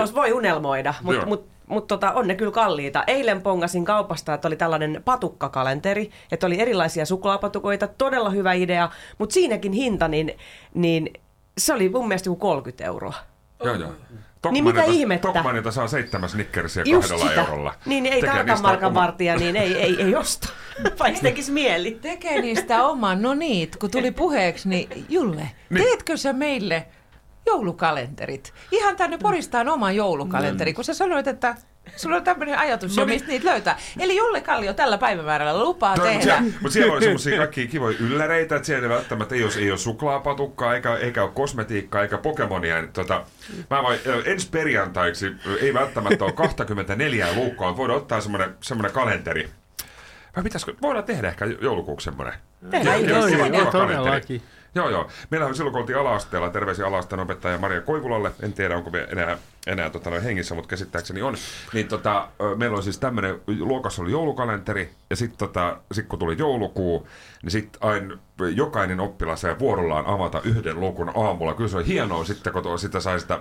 Se- 0.07 0.15
voi 0.15 0.33
unelmoida, 0.33 0.95
mutta 1.03 1.27
mut, 1.27 1.49
mut 1.67 1.87
tota, 1.87 2.13
on 2.13 2.29
ne 2.29 2.35
kyllä 2.35 2.53
kalliita. 2.53 3.05
Eilen 3.07 3.43
pongasin 3.43 3.85
kaupasta, 3.85 4.35
että 4.35 4.49
oli 4.49 4.57
tällainen 4.57 5.03
patukkakalenteri, 5.05 6.11
että 6.33 6.47
oli 6.47 6.61
erilaisia 6.61 7.07
suklaapatukoita, 7.07 7.87
todella 7.89 8.31
hyvä 8.31 8.53
idea, 8.53 8.89
mutta 9.19 9.35
siinäkin 9.35 9.73
hinta, 9.73 10.09
niin, 10.09 10.37
niin 10.75 11.11
se 11.59 11.75
oli 11.75 11.89
mun 11.89 12.09
mielestä 12.09 12.29
joku 12.29 12.39
30 12.41 12.85
euroa. 12.85 13.15
Joo, 13.65 13.75
joo. 13.75 13.93
Niin 14.51 14.65
mitä 14.65 14.81
Tokmanilta- 14.81 14.91
ihmettä? 14.93 15.29
Tokmanilta 15.29 15.71
saa 15.71 15.89
seitsemän 15.89 16.29
snickersia 16.29 16.85
kahdella 17.01 17.29
sitä. 17.29 17.41
eurolla. 17.41 17.75
Niin 17.87 18.07
ei 18.07 18.21
tarkan 18.23 18.63
markan 18.63 18.91
oma- 18.91 19.01
vartija, 19.01 19.37
niin 19.37 19.57
ei, 19.57 19.75
ei, 19.75 20.03
ei 20.03 20.17
osta, 20.17 20.49
vaikka 20.99 21.21
tekisi 21.21 21.53
mieli. 21.53 21.99
Tekee 22.03 22.41
niistä 22.41 22.83
oman, 22.85 23.23
no 23.23 23.35
niin, 23.35 23.69
kun 23.81 23.91
tuli 23.91 24.11
puheeksi, 24.11 24.69
niin 24.69 25.05
Julle, 25.09 25.51
Niin. 25.71 25.85
teetkö 25.85 26.17
sä 26.17 26.33
meille 26.33 26.87
joulukalenterit? 27.47 28.53
Ihan 28.73 28.97
tänne 28.97 29.19
Poristaan 29.19 29.69
oma 29.69 29.93
joulukalenteri, 29.93 30.73
kun 30.73 30.85
sä 30.85 30.95
sanoit, 30.95 31.27
että 31.27 31.55
sulla 31.97 32.17
on 32.17 32.25
tämmöinen 32.25 32.59
ajatus 32.59 32.97
No 32.97 33.03
jo, 33.03 33.07
niin. 33.07 33.15
mistä 33.15 33.29
niitä 33.29 33.49
löytää. 33.51 33.79
Eli 34.01 34.17
Jolle 34.17 34.41
Kallio 34.41 34.73
tällä 34.73 34.99
päivämäärällä 34.99 35.65
lupaa 35.65 35.97
No, 35.97 36.05
tehdä. 36.05 36.41
mutta 36.41 36.71
siellä 36.71 36.93
on 36.93 37.03
semmoisia 37.03 37.37
kaikkia 37.37 37.67
kivoja 37.67 37.97
ylläreitä, 38.01 38.57
että 38.57 38.67
siellä 38.67 38.83
ei 38.83 38.89
välttämättä 38.89 39.35
ei 39.35 39.45
ole, 39.45 39.53
ei 39.59 39.71
ole 39.71 39.79
suklaapatukkaa, 39.79 40.75
eikä, 40.75 40.97
eikä 40.97 41.23
ole 41.23 41.31
kosmetiikkaa, 41.35 42.03
eikä 42.03 42.19
Pokemonia. 42.19 42.81
Niin, 42.81 42.93
tota, 42.93 43.25
mä 43.71 43.83
voin, 43.83 43.99
ensi 44.25 44.49
perjantaiksi 44.51 45.27
ei 45.61 45.75
välttämättä 45.75 46.25
ole 46.25 46.33
24 46.33 47.27
luukkoa, 47.35 47.67
mutta 47.69 47.79
voidaan 47.81 47.99
ottaa 47.99 48.21
semmoinen, 48.21 48.55
semmoinen 48.63 48.93
kalenteri. 48.93 49.49
Vai 50.37 50.43
pitäisikö, 50.45 50.75
voidaan 50.83 51.05
tehdä 51.05 51.29
ehkä 51.29 51.45
joulukuuksi 51.61 52.05
semmoinen. 52.05 52.35
Tehdään 52.71 53.01
Kiva- 53.01 53.11
joo, 53.11 53.27
kiva- 53.27 53.47
joo, 53.47 53.71
todellakin. 53.71 54.43
Joo, 54.75 54.91
joo. 54.91 55.09
Meillähän 55.31 55.55
silloin, 55.55 55.73
kun 55.73 55.81
oltiin 55.81 55.99
ala-asteella, 55.99 56.51
terveisiä 56.51 56.87
ala 56.87 57.01
opettaja 57.23 57.59
Maria 57.59 57.81
Koivulalle. 57.81 58.33
En 58.43 58.53
tiedä, 58.53 58.77
onko 58.77 58.91
me 58.91 59.07
enää 59.11 59.39
enää 59.67 59.91
tota, 59.91 60.11
noin 60.11 60.23
hengissä, 60.23 60.55
mutta 60.55 60.69
käsittääkseni 60.69 61.23
on. 61.23 61.37
Niin 61.73 61.89
tota, 61.89 62.29
meillä 62.57 62.77
on 62.77 62.83
siis 62.83 62.99
tämmöinen, 62.99 63.41
luokassa 63.47 64.03
oli 64.03 64.11
joulukalenteri, 64.11 64.91
ja 65.11 65.17
sitten 65.17 65.39
tota, 65.39 65.77
sit 65.93 66.07
kun 66.07 66.19
tuli 66.19 66.39
joulukuu, 66.39 67.09
niin 67.43 67.51
sitten 67.51 67.83
aina 67.83 68.19
jokainen 68.55 69.01
oppilas 69.01 69.41
sai 69.41 69.59
vuorollaan 69.59 70.07
avata 70.07 70.41
yhden 70.45 70.81
lukun 70.81 71.13
aamulla. 71.15 71.55
Kyllä 71.55 71.71
se 71.71 71.77
oli 71.77 71.87
hienoa 71.87 72.25
sitten, 72.25 72.53
kun 72.53 72.79
sitä 72.79 73.01
sai 73.01 73.21
sitä, 73.21 73.41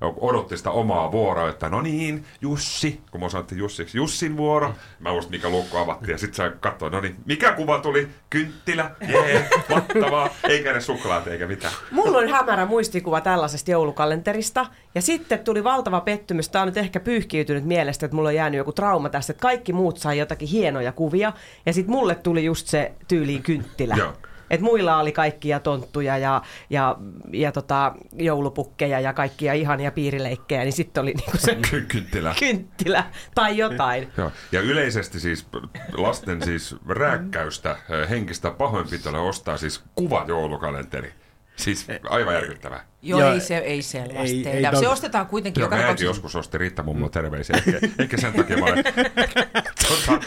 odotti 0.00 0.56
sitä 0.56 0.70
omaa 0.70 1.12
vuoroa, 1.12 1.48
että 1.48 1.68
no 1.68 1.80
niin, 1.80 2.24
Jussi, 2.40 3.00
kun 3.10 3.20
mä 3.20 3.28
sanottiin 3.28 3.58
Jussiksi, 3.58 3.98
Jussin 3.98 4.36
vuoro. 4.36 4.74
Mä 5.00 5.10
muistin, 5.10 5.30
mikä 5.30 5.48
lukko 5.48 5.78
avattiin, 5.78 6.10
ja 6.10 6.18
sitten 6.18 6.36
sai 6.36 6.52
katsoa, 6.60 6.90
no 6.90 7.00
niin, 7.00 7.16
mikä 7.24 7.52
kuva 7.52 7.78
tuli? 7.78 8.08
Kynttilä, 8.30 8.90
jee, 9.08 9.48
mahtavaa, 9.68 10.28
eikä 10.48 10.72
ne 10.72 10.80
suklaat 10.80 11.26
eikä 11.26 11.46
mitään. 11.46 11.72
Mulla 11.90 12.18
on 12.18 12.28
hämärä 12.28 12.66
muistikuva 12.66 13.20
tällaisesta 13.20 13.70
joulukalenterista. 13.70 14.66
Ja 14.94 15.02
sitten 15.02 15.38
tuli 15.38 15.59
valtava 15.64 16.00
pettymys. 16.00 16.48
Tämä 16.48 16.62
on 16.62 16.68
nyt 16.68 16.76
ehkä 16.76 17.00
pyyhkiytynyt 17.00 17.64
mielestä, 17.64 18.06
että 18.06 18.16
mulla 18.16 18.28
on 18.28 18.34
jäänyt 18.34 18.58
joku 18.58 18.72
trauma 18.72 19.08
tästä, 19.08 19.32
että 19.32 19.42
kaikki 19.42 19.72
muut 19.72 19.98
sai 19.98 20.18
jotakin 20.18 20.48
hienoja 20.48 20.92
kuvia. 20.92 21.32
Ja 21.66 21.72
sitten 21.72 21.94
mulle 21.94 22.14
tuli 22.14 22.44
just 22.44 22.66
se 22.66 22.92
tyyliin 23.08 23.42
kynttilä. 23.42 23.94
Joo. 23.94 24.12
Et 24.50 24.60
muilla 24.60 24.96
oli 24.96 25.12
kaikkia 25.12 25.60
tonttuja 25.60 26.18
ja, 26.18 26.42
ja, 26.70 26.96
ja 27.32 27.52
tota, 27.52 27.94
joulupukkeja 28.12 29.00
ja 29.00 29.12
kaikkia 29.12 29.52
ihania 29.52 29.90
piirileikkejä, 29.92 30.62
niin 30.62 30.72
sitten 30.72 31.02
oli 31.02 31.14
niinku 31.14 31.38
se 31.38 31.54
Ky- 31.70 31.84
kynttilä. 31.88 32.34
kynttilä 32.38 33.04
tai 33.34 33.58
jotain. 33.58 34.08
Joo. 34.16 34.32
Ja 34.52 34.60
yleisesti 34.60 35.20
siis 35.20 35.46
lasten 35.92 36.42
siis 36.44 36.76
rääkkäystä, 36.88 37.76
henkistä 38.10 38.50
pahoinpitoa 38.50 39.20
ostaa 39.20 39.56
siis 39.56 39.84
kuva 39.94 40.24
joulukalenteri. 40.28 41.12
Siis 41.60 41.86
aivan 42.10 42.34
järkyttävää. 42.34 42.84
Joo, 43.02 43.20
Joo, 43.20 43.32
ei 43.32 43.40
se, 43.40 43.56
ei 43.58 43.82
sellaista 43.82 44.36
ei- 44.36 44.36
ei 44.48 44.62
tehdä. 44.62 44.80
se 44.80 44.88
ostetaan 44.88 45.26
kuitenkin 45.26 45.60
Joo, 45.60 45.70
joka 45.72 45.94
joskus 46.04 46.36
osti 46.36 46.58
Riitta 46.58 46.82
mummo 46.82 47.08
terveisiä. 47.08 47.56
Ehkä, 47.66 47.86
ehkä 47.98 48.16
sen 48.16 48.32
takia 48.32 48.56
mä 48.56 48.64
olen 48.64 48.84
tota, 49.88 50.20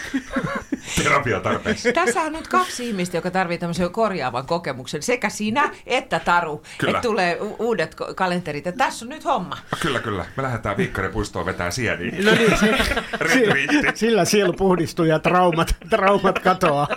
terapiatarpeessa. 1.04 1.92
Tässä 1.94 2.22
on 2.22 2.32
nyt 2.32 2.48
kaksi 2.48 2.88
ihmistä, 2.90 3.18
joka 3.18 3.32
tarvitsee 3.32 3.60
tämmöisen 3.60 3.92
korjaavan 3.92 4.46
kokemuksen. 4.46 5.04
Sekä 5.04 5.30
sinä 5.30 5.70
että 5.86 6.20
Taru. 6.20 6.64
Kyllä. 6.78 6.92
Että 6.98 7.02
tulee 7.02 7.38
u- 7.42 7.56
uudet 7.60 7.96
kalenterit. 8.16 8.66
Ja 8.66 8.72
tässä 8.72 9.06
on 9.06 9.10
nyt 9.10 9.26
homma. 9.26 9.56
No, 9.72 9.78
kyllä, 9.82 10.00
kyllä. 10.00 10.26
Me 10.38 10.44
lähdetään 10.44 10.78
Viikkaripuistoon 10.78 11.46
vetää 11.46 11.72
sieniä. 11.72 12.12
No 12.24 12.32
niin, 12.32 12.58
se, 12.60 12.72
Retriitti. 13.20 13.78
sillä 13.96 14.26
sielu 14.26 14.54
puhdistuu 14.54 15.06
ja 15.06 15.20
traumat, 15.20 15.76
traumat 15.90 16.40
katoaa. 16.40 16.88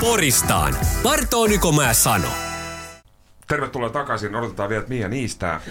Poristaan. 0.00 0.74
Partooniko 1.02 1.72
mä 1.72 1.92
sano? 1.94 2.28
Tervetuloa 3.48 3.90
takaisin. 3.90 4.34
Odotetaan 4.36 4.68
vielä, 4.68 4.80
että 4.80 4.94
Mia 4.94 5.08
niistää. 5.08 5.60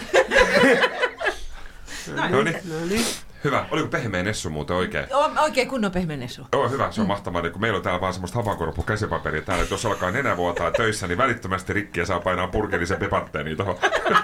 No 2.30 2.42
niin. 2.42 3.04
Hyvä. 3.44 3.66
Oliko 3.70 3.88
pehmeä 3.88 4.22
Nessu 4.22 4.50
muuten 4.50 4.76
oikein? 4.76 5.06
O- 5.14 5.42
oikein 5.42 5.68
kunnon 5.68 5.92
pehmenesu. 5.92 6.46
Joo, 6.52 6.68
hyvä, 6.68 6.90
se 6.92 7.00
on 7.00 7.06
mahtavaa. 7.06 7.42
Niin 7.42 7.52
kun 7.52 7.60
meillä 7.60 7.76
on 7.76 7.82
täällä 7.82 8.00
vaan 8.00 8.12
semmoista 8.12 8.38
havankorpu 8.38 8.82
käsipaperia 8.82 9.42
täällä, 9.42 9.62
että 9.62 9.74
jos 9.74 9.86
alkaa 9.86 10.10
nenä 10.10 10.36
vuotaa 10.36 10.70
töissä, 10.70 11.06
niin 11.06 11.18
välittömästi 11.18 11.72
rikki 11.72 12.00
ja 12.00 12.06
saa 12.06 12.20
painaa 12.20 12.46
purkillisen 12.48 12.98
pepatteeni 12.98 13.56
tuohon 13.56 13.76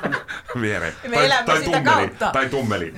viereen. 0.60 0.92
Me 1.08 1.24
elämme 1.26 1.52
sitä 1.58 1.64
tummeli, 1.64 1.84
kautta. 2.08 2.30
tai 2.32 2.48
tummeli. 2.48 2.94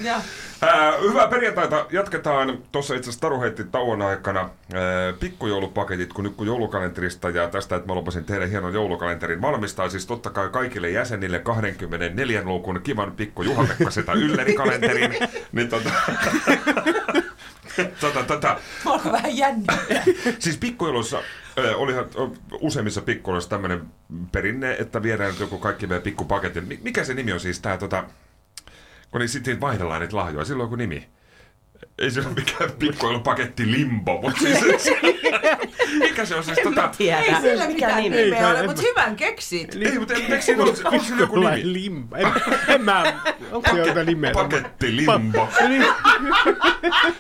Hyvää 1.08 1.28
perjantaita. 1.28 1.86
Jatketaan. 1.92 2.58
Tuossa 2.72 2.94
itse 2.94 3.04
asiassa 3.10 3.20
Taru 3.20 3.40
heitti 3.40 3.64
tauon 3.64 4.02
aikana 4.02 4.40
ää, 4.40 5.12
pikkujoulupaketit, 5.20 6.12
kun 6.12 6.24
nyt 6.24 6.34
kun 6.34 6.46
joulukalenterista 6.46 7.30
ja 7.30 7.48
tästä, 7.48 7.76
että 7.76 7.88
mä 7.88 7.94
lupasin 7.94 8.24
tehdä 8.24 8.46
hienon 8.46 8.74
joulukalenterin 8.74 9.42
valmistaa. 9.42 9.88
Siis 9.88 10.06
totta 10.06 10.30
kai 10.30 10.48
kaikille 10.48 10.90
jäsenille 10.90 11.38
24 11.38 12.42
lukun 12.44 12.80
kivan 12.82 13.12
pikku 13.12 13.42
Juha-Pekka 13.42 13.90
sitä 13.90 14.12
yllerikalenterin. 14.12 15.14
niin 15.52 15.68
tota, 15.68 15.90
tota, 18.00 18.22
tota, 18.22 18.58
Alkoi 18.86 19.12
vähän 19.12 19.36
jännittää. 19.36 19.78
Siis 20.38 20.56
pikkujoulussa 20.56 21.22
olihan 21.76 22.06
useimmissa 22.60 23.00
pikkujouluissa 23.00 23.50
tämmöinen 23.50 23.82
perinne, 24.32 24.76
että 24.78 25.02
viedään 25.02 25.34
joku 25.40 25.58
kaikki 25.58 25.86
meidän 25.86 26.02
pikkupaketin. 26.02 26.64
Mi- 26.68 26.80
Mikä 26.82 27.04
se 27.04 27.14
nimi 27.14 27.32
on 27.32 27.40
siis 27.40 27.60
tää 27.60 27.78
tota, 27.78 28.04
kun 29.10 29.20
niin 29.20 29.28
sitten 29.28 29.60
vaihdellaan 29.60 30.00
niitä 30.00 30.16
lahjoja, 30.16 30.44
sillä 30.44 30.62
on 30.62 30.66
joku 30.66 30.76
nimi. 30.76 31.08
Ei 31.98 32.10
se 32.10 32.20
ole 32.20 32.28
mikään 32.28 32.72
pikkujoulupaketti 32.78 33.72
limbo, 33.72 34.20
mutta 34.22 34.40
siis 34.40 34.58
mikä 35.98 36.24
se 36.24 36.34
on 36.34 36.44
siis 36.44 36.58
tota... 36.62 36.90
Tiedä. 36.98 37.18
Ei 37.18 37.34
sillä 37.34 37.66
Mikä 37.66 37.66
mitään 37.66 38.02
nimi? 38.02 38.16
nimeä 38.16 38.38
Ei, 38.38 38.44
ole, 38.44 38.58
en 38.60 38.66
mutta 38.66 38.82
hyvän 38.82 39.16
keksit. 39.16 39.74
Ei, 39.74 39.98
mutta 39.98 40.14
eikö 40.14 40.40
siinä 40.40 40.62
ole 40.62 40.72
onko 40.84 41.04
sillä 41.04 41.20
joku 41.20 41.36
nimi? 41.36 41.72
limba. 41.72 42.18
En, 42.18 42.26
en 42.68 42.82
mä, 42.82 43.20
onko 43.52 43.70
se 43.70 43.78
jotain 43.78 44.06
nimeä? 44.06 44.32
Paketti 44.32 44.96
limbo. 44.96 45.48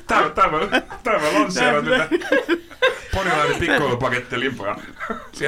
Tämä, 0.06 0.30
tämä, 0.30 0.80
tämä 1.02 1.32
lanseeraa 1.32 1.82
nyt. 1.82 2.02
Porilainen 3.14 3.56
pikkujoulupaketti 3.56 4.40
limbo. 4.40 4.64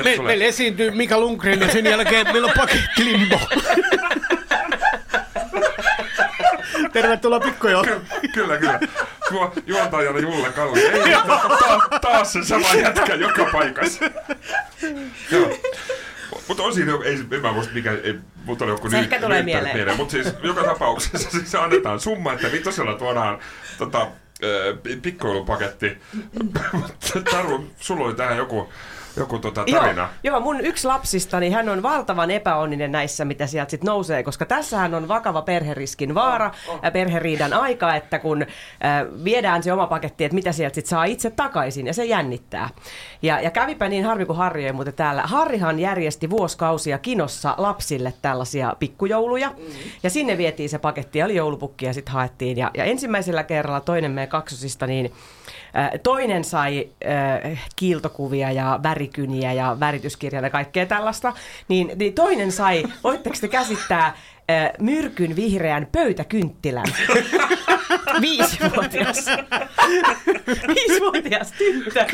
me, 0.05 0.17
meillä 0.23 0.45
esiintyy 0.45 0.91
Mika 0.91 1.21
Lundgren 1.21 1.61
ja 1.61 1.73
sen 1.73 1.85
jälkeen 1.85 2.27
meillä 2.33 2.47
on 2.47 2.55
paketti 2.57 3.05
limbo. 3.05 3.41
Tervetuloa 6.93 7.41
pikkujouluun. 7.41 8.01
Ky- 8.21 8.29
kyllä, 8.29 8.57
kyllä. 8.57 8.81
Tuo 9.29 9.53
juontajana 9.67 10.19
Julle 10.19 10.53
Kalli. 10.53 10.81
Ei, 10.81 11.17
ta- 11.27 11.99
taas 12.01 12.33
se 12.33 12.45
sama 12.45 12.75
jätkä 12.75 13.15
joka 13.15 13.45
paikassa. 13.53 14.05
Joo. 15.31 15.51
Mutta 16.49 16.63
on 16.63 16.75
siinä, 16.75 16.93
ei, 17.05 17.19
en 17.33 17.41
mä 17.43 17.53
muista 17.53 17.75
mikä, 17.75 17.93
ei, 18.03 18.15
mutta 18.45 18.65
oli 18.65 18.73
joku 18.73 18.91
Se 18.91 18.99
ehkä 18.99 19.21
tulee 19.21 19.43
mieleen. 19.43 19.97
Mutta 19.97 20.13
siis 20.13 20.27
joka 20.43 20.65
tapauksessa 20.65 21.31
siis 21.31 21.55
annetaan 21.55 22.01
summa, 22.01 22.33
että 22.33 22.53
vitosella 22.53 22.95
tuodaan 22.95 23.39
tota, 23.79 24.07
ö, 24.43 24.77
pi- 24.83 24.97
pikkujoulupaketti. 24.97 25.99
Taru, 27.31 27.71
sulla 27.81 28.05
oli 28.05 28.15
tähän 28.15 28.37
joku, 28.37 28.73
joku 29.19 29.39
tota 29.39 29.65
tarina. 29.71 30.03
Joo, 30.03 30.35
joo, 30.35 30.41
mun 30.41 30.61
yksi 30.61 30.87
lapsista, 30.87 31.41
niin 31.41 31.53
hän 31.53 31.69
on 31.69 31.83
valtavan 31.83 32.31
epäonninen 32.31 32.93
näissä, 32.93 33.25
mitä 33.25 33.47
sieltä 33.47 33.71
sitten 33.71 33.87
nousee, 33.87 34.23
koska 34.23 34.47
tässähän 34.47 34.95
on 34.95 35.09
vakava 35.09 35.43
perheriskin 35.43 36.15
vaara 36.15 36.51
ja 36.83 36.91
perheriidan 36.91 37.53
aika, 37.53 37.95
että 37.95 38.19
kun 38.19 38.43
äh, 38.43 38.49
viedään 39.25 39.63
se 39.63 39.73
oma 39.73 39.87
paketti, 39.87 40.25
että 40.25 40.35
mitä 40.35 40.53
sieltä 40.53 40.75
sitten 40.75 40.91
saa 40.91 41.05
itse 41.05 41.31
takaisin, 41.31 41.87
ja 41.87 41.95
se 41.95 42.05
jännittää. 42.05 42.69
Ja, 43.23 43.41
ja 43.41 43.51
kävipä 43.51 43.89
niin 43.89 44.05
harmi 44.05 44.27
kuin 44.27 44.37
Harri 44.37 44.67
ei 44.67 44.73
muuten 44.73 44.95
täällä. 44.95 45.23
Harrihan 45.23 45.79
järjesti 45.79 46.31
vuosikausia 46.31 46.99
kinossa 46.99 47.55
lapsille 47.59 48.15
tällaisia 48.23 48.77
pikkujouluja, 48.79 49.55
ja 50.03 50.11
sinne 50.11 50.39
vietiin 50.39 50.69
se 50.69 50.79
paketti, 50.79 51.19
ja 51.19 51.25
oli 51.25 51.35
joulupukki, 51.35 51.87
ja 51.87 51.93
sitten 51.93 52.15
haettiin. 52.15 52.59
Ja, 52.59 52.71
ja 52.75 52.85
ensimmäisellä 52.85 53.45
kerralla 53.45 53.81
toinen 53.81 54.11
meidän 54.11 54.29
kaksosista, 54.29 54.87
niin 54.87 55.07
äh, 55.07 55.13
toinen 56.03 56.45
sai 56.45 56.89
äh, 57.07 57.69
kiiltokuvia 57.77 58.53
ja 58.53 58.81
värikyniä 58.83 59.53
ja 59.53 59.77
värityskirjan 59.81 60.45
ja 60.45 60.51
kaikkea 60.51 60.87
tällaista, 60.87 61.33
niin, 61.69 61.93
niin 61.97 62.15
toinen 62.15 62.53
sai, 62.53 62.85
voitteko 63.05 63.37
te 63.41 63.49
käsittää, 63.49 64.07
äh, 64.07 64.71
myrkyn 64.81 65.37
vihreän 65.37 65.89
pöytäkynttilän. 65.93 66.87
Viisivuotias. 68.21 69.27
Viisivuotias 70.75 71.53
tyttö. 71.53 72.07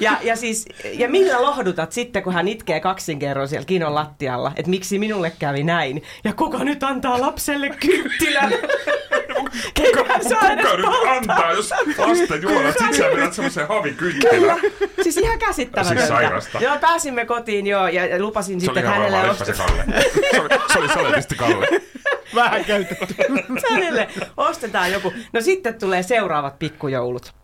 Ja, 0.00 0.18
ja, 0.22 0.36
siis, 0.36 0.66
ja 0.92 1.08
millä 1.08 1.42
lohdutat 1.42 1.92
sitten, 1.92 2.22
kun 2.22 2.32
hän 2.32 2.48
itkee 2.48 2.80
kaksin 2.80 3.18
kerran 3.18 3.48
siellä 3.48 3.66
kinon 3.66 3.94
lattialla, 3.94 4.52
että 4.56 4.70
miksi 4.70 4.98
minulle 4.98 5.32
kävi 5.38 5.64
näin. 5.64 6.02
Ja 6.24 6.32
kuka 6.32 6.64
nyt 6.64 6.82
antaa 6.82 7.20
lapselle 7.20 7.70
kynttilän? 7.70 8.52
Kuka 9.34 10.18
saa 10.28 10.50
edes 10.52 10.64
Kuka 10.64 10.76
nyt 10.76 10.86
polttaa? 10.86 11.12
antaa, 11.16 11.52
jos 11.52 11.70
lasten 11.98 12.42
juolat, 12.42 12.74
sit 12.78 12.94
sä 12.94 13.04
vedät 13.04 13.32
semmoisen 13.32 13.68
havikynttilän. 13.68 14.60
Siis 15.02 15.16
ihan 15.16 15.38
käsittämätöntä. 15.38 16.00
Siis 16.00 16.08
sairasta. 16.08 16.58
Joo, 16.58 16.78
pääsimme 16.78 17.26
kotiin 17.26 17.66
joo, 17.66 17.88
ja 17.88 18.06
ja 18.06 18.18
lupasin 18.18 18.60
Se 18.60 18.64
sitten 18.64 18.86
hänelle 18.86 19.30
ostaa. 19.30 19.46
se 19.46 19.52
Kalle. 19.52 19.84
Se 20.30 20.40
oli, 20.40 20.48
se 20.72 20.78
oli 20.78 20.88
saletisti 20.88 21.34
Kalle. 21.34 21.66
Vähän 22.34 22.64
käytetty. 22.64 23.14
hänelle 23.70 24.08
ostetaan 24.36 24.92
joku. 24.92 25.12
No 25.32 25.40
sitten 25.40 25.74
tulee 25.80 26.02
seuraavat 26.02 26.58
pikkujoulut. 26.58 27.34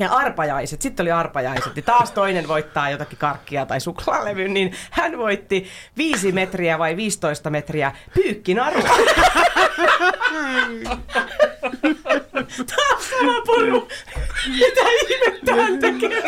Ja 0.00 0.10
arpajaiset, 0.12 0.82
sitten 0.82 1.04
oli 1.04 1.10
arpajaiset, 1.10 1.74
niin 1.74 1.84
taas 1.84 2.10
toinen 2.10 2.48
voittaa 2.48 2.90
jotakin 2.90 3.18
karkkia 3.18 3.66
tai 3.66 3.80
suklaalevyn, 3.80 4.54
niin 4.54 4.72
hän 4.90 5.18
voitti 5.18 5.66
5 5.96 6.32
metriä 6.32 6.78
vai 6.78 6.96
15 6.96 7.50
metriä 7.50 7.92
pyykkinarua. 8.14 8.88
taas 12.76 13.10
sama 13.10 13.40
poru. 13.46 13.88
Mitä 14.48 14.80
ihmettä 15.02 15.54
hän 15.54 15.78
tekee 15.78 16.22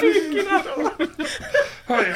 ai. 1.89 2.15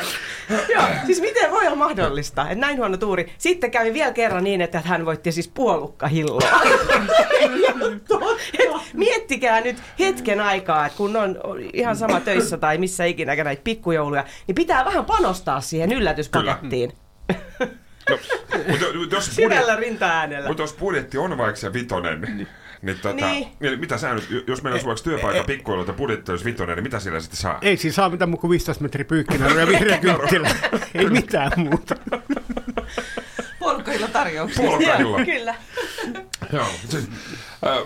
Joo, 0.75 0.85
siis 1.07 1.21
miten 1.21 1.51
voi 1.51 1.67
olla 1.67 1.77
mahdollista, 1.77 2.43
että 2.43 2.55
näin 2.55 2.79
huono 2.79 2.97
tuuri. 2.97 3.33
Sitten 3.39 3.71
kävi 3.71 3.95
vielä 3.95 4.13
kerran 4.13 4.45
niin, 4.45 4.61
että 4.61 4.83
hän 4.85 5.07
voitti 5.07 5.33
siis 5.33 5.49
puolukkahilloa. 5.49 6.41
Et 7.41 7.51
Miettikää 8.93 9.61
nyt 9.61 9.77
hetken 9.99 10.41
aikaa, 10.41 10.87
että 10.87 10.97
kun 10.97 11.17
on 11.17 11.37
ihan 11.73 11.97
sama 11.97 12.21
töissä 12.21 12.57
tai 12.57 12.79
missä 12.79 13.05
ikinä 13.05 13.35
näitä 13.35 13.63
pikkujouluja, 13.65 14.25
niin 14.47 14.55
pitää 14.55 14.85
vähän 14.85 15.05
panostaa 15.05 15.61
siihen 15.61 15.93
yllätyspakettiin. 15.93 16.93
No, 18.11 18.19
mutta 18.69 18.85
jos, 18.85 18.93
budjetti, 18.95 19.31
Syvällä 19.35 19.77
rinta-äänellä. 19.77 20.49
mutta 20.49 20.63
jos 20.63 20.73
budjetti 20.75 21.19
on 21.19 21.39
vaikka 21.39 21.61
se 21.61 21.73
vitonen, 21.73 22.47
niin, 22.83 22.99
tota, 22.99 23.27
Niin. 23.27 23.49
niin. 23.61 23.81
mitä 23.81 23.99
sä 23.99 24.15
nyt, 24.15 24.45
jos 24.47 24.63
meillä 24.63 24.75
olisi 24.75 24.87
vaikka 24.87 25.05
työpaikka 25.05 25.45
pikkuilu, 25.45 25.81
että 25.81 25.93
budjetti 25.93 26.31
olisi 26.33 26.45
vitonen, 26.45 26.77
niin 26.77 26.83
mitä 26.83 27.01
sillä 27.01 27.21
sitten 27.21 27.41
saa? 27.41 27.59
Ei 27.63 27.77
siinä 27.77 27.95
saa 27.95 28.09
mitään 28.09 28.29
muuta 28.31 28.41
kuin 28.41 28.51
15 28.51 28.83
metriä 28.83 29.05
pyykkinä 29.05 29.49
ja 29.61 29.67
vihreä 29.67 29.99
kynttilä. 29.99 30.51
Ei 30.95 31.11
mitään 31.11 31.53
muuta. 31.57 31.95
Polkkailla 33.59 34.09
tarjouksia. 34.09 34.67
Polkahilla. 34.71 35.25
Kyllä. 35.25 35.55
Joo. 36.53 36.67
Siis, 36.89 37.09
äh, 37.67 37.79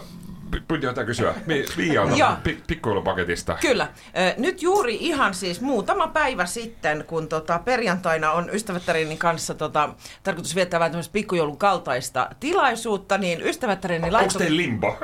Pyynti 0.68 0.86
jotain 0.86 1.06
kysyä. 1.06 1.34
Mi- 1.46 1.64
Miialta 1.76 2.36
pi- 2.44 2.62
pikkuilupaketista. 2.66 3.56
Kyllä. 3.60 3.88
Nyt 4.36 4.62
juuri 4.62 4.96
ihan 5.00 5.34
siis 5.34 5.60
muutama 5.60 6.08
päivä 6.08 6.46
sitten, 6.46 7.04
kun 7.06 7.28
tota, 7.28 7.58
perjantaina 7.64 8.32
on 8.32 8.50
ystävättäreni 8.52 9.16
kanssa 9.16 9.54
tota, 9.54 9.88
tarkoitus 10.22 10.54
viettää 10.54 10.80
vähän 10.80 10.90
tämmöistä 10.92 11.12
pikkujoulun 11.12 11.58
kaltaista 11.58 12.28
tilaisuutta, 12.40 13.18
niin 13.18 13.42
ystävättäreni 13.42 14.04
Onko 14.04 14.16
laittoi... 14.16 14.38
teillä 14.42 14.56
limbo? 14.56 14.98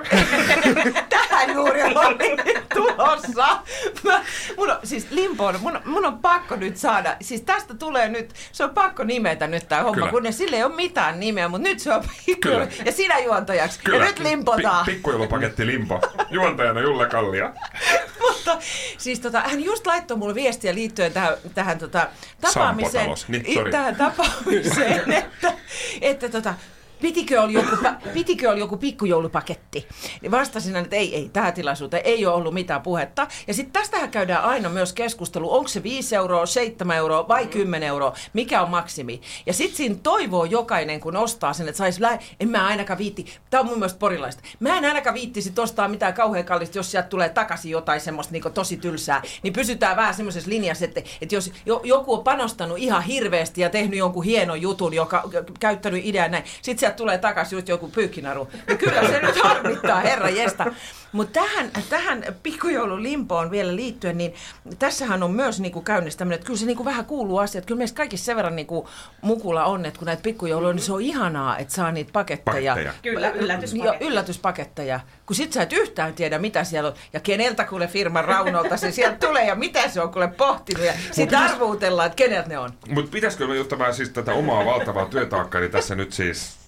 Tähän 1.09 1.55
juuri 1.55 1.83
oli 1.83 2.37
tulossa. 2.75 3.59
Mä, 4.05 4.21
mun 4.57 4.71
on, 4.71 4.79
siis 4.85 5.11
limpoon, 5.11 5.61
mun, 5.61 5.81
mun 5.85 6.07
on 6.07 6.19
pakko 6.19 6.57
nyt 6.57 6.77
saada, 6.77 7.17
siis 7.21 7.41
tästä 7.41 7.75
tulee 7.75 8.09
nyt, 8.09 8.31
se 8.53 8.65
on 8.65 8.71
pakko 8.71 9.05
nimetä 9.05 9.47
nyt 9.47 9.69
tämä 9.69 9.83
homma, 9.83 9.95
Kyllä. 10.09 10.23
kun 10.23 10.33
sille 10.33 10.57
ei 10.57 10.65
ole 10.65 10.75
mitään 10.75 11.21
nimeä, 11.21 11.49
mutta 11.49 11.69
nyt 11.69 11.79
se 11.81 11.95
on 11.95 12.03
pikku, 12.27 12.41
Kyllä. 12.49 12.69
ja 12.85 12.93
sinä 12.93 13.19
juontajaksi. 13.19 13.81
Ja 13.93 13.99
nyt 14.05 14.19
limpotaan. 14.19 14.87
Pi- 14.87 14.93
pikkuilupaketti 14.93 15.42
limbo. 15.59 16.01
Juontajana 16.31 16.81
Julle 16.81 17.07
Kallia. 17.07 17.53
Mutta 18.21 18.59
siis 18.99 19.21
tota, 19.21 19.41
hän 19.41 19.65
just 19.65 19.87
laittoi 19.87 20.17
mulle 20.17 20.35
viestiä 20.35 20.75
liittyen 20.75 21.13
tähän, 21.13 21.37
tähän 21.55 21.79
tota, 21.79 22.09
tapaamiseen. 22.41 22.93
Sampotalos. 22.93 23.29
Niin, 23.29 23.55
sorry. 23.55 23.71
tähän 23.71 23.97
tapaamiseen, 23.97 25.13
että, 25.13 25.53
että 26.01 26.29
tota, 26.29 26.55
Pitikö 27.03 27.43
olla, 27.43 27.53
joku, 27.53 27.77
pitikö 28.15 28.49
olla 28.49 28.59
joku 28.59 28.77
pikkujoulupaketti? 28.77 29.87
Niin 30.21 30.31
vastasin, 30.31 30.77
että 30.77 30.97
ei, 30.97 31.15
ei, 31.15 31.31
tähän 31.33 31.53
tilaisuuteen 31.53 32.03
ei 32.07 32.27
ole 32.27 32.35
ollut 32.35 32.55
mitään 32.55 32.83
puhetta. 32.83 33.27
Ja 33.47 33.55
sitten 33.55 33.73
tästähän 33.73 34.11
käydään 34.11 34.45
aina 34.45 34.69
myös 34.69 34.93
keskustelu, 34.93 35.55
onko 35.55 35.69
se 35.69 35.83
5 35.83 36.17
euroa, 36.17 36.47
7 36.47 36.97
euroa 36.97 37.29
vai 37.29 37.47
10 37.47 37.89
euroa, 37.89 38.15
mikä 38.33 38.63
on 38.63 38.71
maksimi. 38.71 39.21
Ja 39.47 39.53
sitten 39.53 39.77
siinä 39.77 39.95
toivoo 40.03 40.45
jokainen, 40.45 41.01
kun 41.01 41.17
ostaa 41.17 41.53
sen, 41.53 41.69
että 41.69 41.79
saisi, 41.79 42.03
lä- 42.03 42.19
en 42.41 42.49
mä 42.49 42.67
ainakaan 42.67 42.99
viitti, 42.99 43.27
tämä 43.51 43.61
on 43.61 43.67
mun 43.67 43.79
mielestä 43.79 43.99
porilaista, 43.99 44.43
mä 44.61 44.79
en 44.79 44.85
ainakaan 44.85 45.15
viittisi 45.15 45.53
ostaa 45.59 45.89
mitään 45.89 46.15
kauhean 46.15 46.45
kallista, 46.45 46.79
jos 46.79 46.91
sieltä 46.91 47.09
tulee 47.09 47.29
takaisin 47.29 47.71
jotain 47.71 48.01
semmoista 48.01 48.33
niin 48.33 48.43
tosi 48.55 48.77
tylsää, 48.77 49.23
niin 49.43 49.53
pysytään 49.53 49.97
vähän 49.97 50.15
semmoisessa 50.15 50.51
linjassa, 50.51 50.85
että, 50.85 51.03
että 51.21 51.35
jos 51.35 51.53
jo, 51.67 51.81
joku 51.85 52.15
on 52.15 52.25
panostanut 52.25 52.79
ihan 52.79 53.03
hirveästi 53.03 53.61
ja 53.61 53.71
tehnyt 53.71 53.99
jonkun 53.99 54.25
hienon 54.25 54.63
jutun, 54.63 54.95
joka 54.95 55.31
käyttänyt 55.61 56.05
idean 56.05 56.31
näin, 56.31 56.45
sitten 56.63 56.92
sieltä 56.93 56.97
tulee 56.97 57.19
takaisin 57.19 57.57
just 57.57 57.69
joku 57.69 57.89
pyykkinaru, 57.89 58.49
niin 58.67 58.79
kyllä 58.79 59.09
se 59.09 59.21
nyt 59.21 59.37
harmittaa, 59.37 60.01
herra 60.01 60.29
jesta. 60.29 60.67
Mutta 61.13 61.41
tähän, 61.41 61.71
tähän 61.91 62.25
pikkujoulun 62.43 63.03
limpoon 63.03 63.51
vielä 63.51 63.77
liittyen, 63.77 64.19
niin 64.19 64.35
tässähän 64.79 65.23
on 65.23 65.31
myös 65.31 65.61
niinku 65.61 65.81
käynnissä 65.81 66.19
tämmöinen, 66.19 66.37
että 66.37 66.47
kyllä 66.47 66.59
se 66.59 66.67
niinku 66.67 66.85
vähän 66.85 67.05
kuuluu 67.05 67.39
asia, 67.39 67.59
että 67.59 67.67
kyllä 67.67 67.79
meistä 67.79 67.97
kaikissa 67.97 68.25
sen 68.25 68.37
verran 68.37 68.57
niinku 68.57 68.89
mukula 69.21 69.65
on, 69.65 69.85
että 69.85 69.99
kun 69.99 70.07
näitä 70.07 70.23
pikkujouluja 70.23 70.71
on, 70.71 70.77
niin 70.77 70.85
se 70.85 70.93
on 70.93 71.03
ihanaa, 71.03 71.59
että 71.59 71.75
saa 71.75 71.93
niitä 71.93 72.11
paketteja. 72.13 72.73
Paketteja. 72.73 72.95
Kyllä, 73.03 73.31
yllätyspaketteja. 73.31 73.99
Joo, 74.01 74.11
yllätyspaketteja. 74.11 75.01
Kun 75.27 75.37
sit 75.37 75.53
sä 75.53 75.63
et 75.63 75.73
yhtään 75.73 76.15
tiedä, 76.15 76.39
mitä 76.39 76.65
siellä 76.65 76.89
on, 76.89 76.95
ja 77.13 77.21
keneltä 77.21 77.65
kuule 77.65 77.87
firman 77.87 78.25
raunolta 78.25 78.77
se 78.77 78.91
sieltä 78.91 79.27
tulee, 79.27 79.47
ja 79.47 79.55
mitä 79.55 79.89
se 79.89 80.01
on 80.01 80.13
kuule 80.13 80.29
pohtinut, 80.29 80.85
ja 80.85 80.93
sit 81.13 81.35
arvuutellaan, 81.35 82.07
että 82.07 82.17
keneltä 82.17 82.49
ne 82.49 82.59
on. 82.59 82.71
Mutta 82.89 83.11
pitäisikö 83.11 83.47
me 83.47 83.57
jotta 83.57 83.93
siis 83.93 84.09
tätä 84.09 84.33
omaa 84.33 84.65
valtavaa 84.65 85.07
työtaakkaa, 85.07 85.61
niin 85.61 85.71
tässä 85.71 85.95
nyt 85.95 86.13
siis 86.13 86.62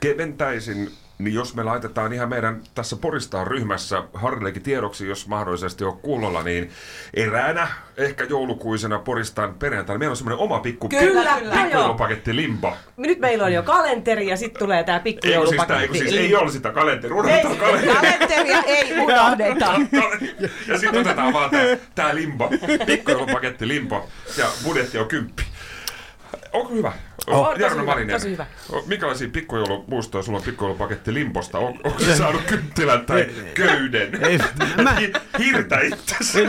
keventäisin, 0.00 0.90
niin 1.18 1.34
jos 1.34 1.54
me 1.54 1.62
laitetaan 1.64 2.12
ihan 2.12 2.28
meidän 2.28 2.62
tässä 2.74 2.96
Poristaan 2.96 3.46
ryhmässä 3.46 4.02
Harrillekin 4.14 4.62
tiedoksi, 4.62 5.08
jos 5.08 5.28
mahdollisesti 5.28 5.84
on 5.84 5.96
kuulolla, 5.96 6.42
niin 6.42 6.70
eräänä, 7.14 7.68
ehkä 7.96 8.24
joulukuisena 8.24 8.98
Poristaan 8.98 9.54
perjantaina, 9.54 9.98
meillä 9.98 10.12
on 10.12 10.16
semmoinen 10.16 10.38
oma 10.38 10.60
pikku 10.60 10.88
Kyllä, 10.88 11.38
pikkuilupaketti 11.62 12.36
limbo. 12.36 12.76
Nyt 12.96 13.18
meillä 13.18 13.44
on 13.44 13.52
jo 13.52 13.62
kalenteri 13.62 14.28
ja 14.28 14.36
sitten 14.36 14.58
tulee 14.58 14.84
tämä 14.84 15.00
Ei, 15.04 15.12
siis, 15.12 15.20
tää, 15.22 15.32
ei, 15.32 15.88
pikkujoulupaketti. 15.88 15.98
siis 15.98 16.12
ei 16.12 16.34
ole 16.34 16.50
sitä 16.50 16.72
kalenteria, 16.72 17.16
unohdetaan 17.16 17.56
kalenteri. 17.56 17.94
Kalenteria 17.94 18.62
ei 18.66 19.00
unohdeta. 19.00 19.74
Ja 20.68 20.78
sitten 20.78 21.00
otetaan 21.00 21.32
vaan 21.32 21.50
tää, 21.50 21.76
tää 21.94 22.14
limbo, 22.14 22.50
pikkujoulupaketti 22.86 23.68
limbo, 23.68 24.08
ja 24.38 24.46
budjetti 24.64 24.98
on 24.98 25.08
kymppi. 25.08 25.42
Onko 26.52 26.72
hyvä? 26.74 26.92
On, 27.26 27.46
tosi 27.50 27.62
Jarno 27.62 27.82
hyvä, 27.82 28.12
tosi 28.12 28.30
hyvä. 28.30 28.46
Minkälaisia 28.86 29.28
pikkujoulumuistoja 29.28 30.22
sulla 30.22 30.38
on 30.38 30.44
pikkujoulupaketti 30.44 31.14
limposta? 31.14 31.58
On, 31.58 31.78
onko 31.84 31.98
se 32.00 32.16
saanut 32.16 32.42
kynttilän 32.42 33.06
tai 33.06 33.26
köyden? 33.54 34.24
Ei, 34.24 34.38
mä- 34.82 34.92
Hi- 34.94 35.12
Hirtä 35.38 35.80
itsesi. 35.80 36.46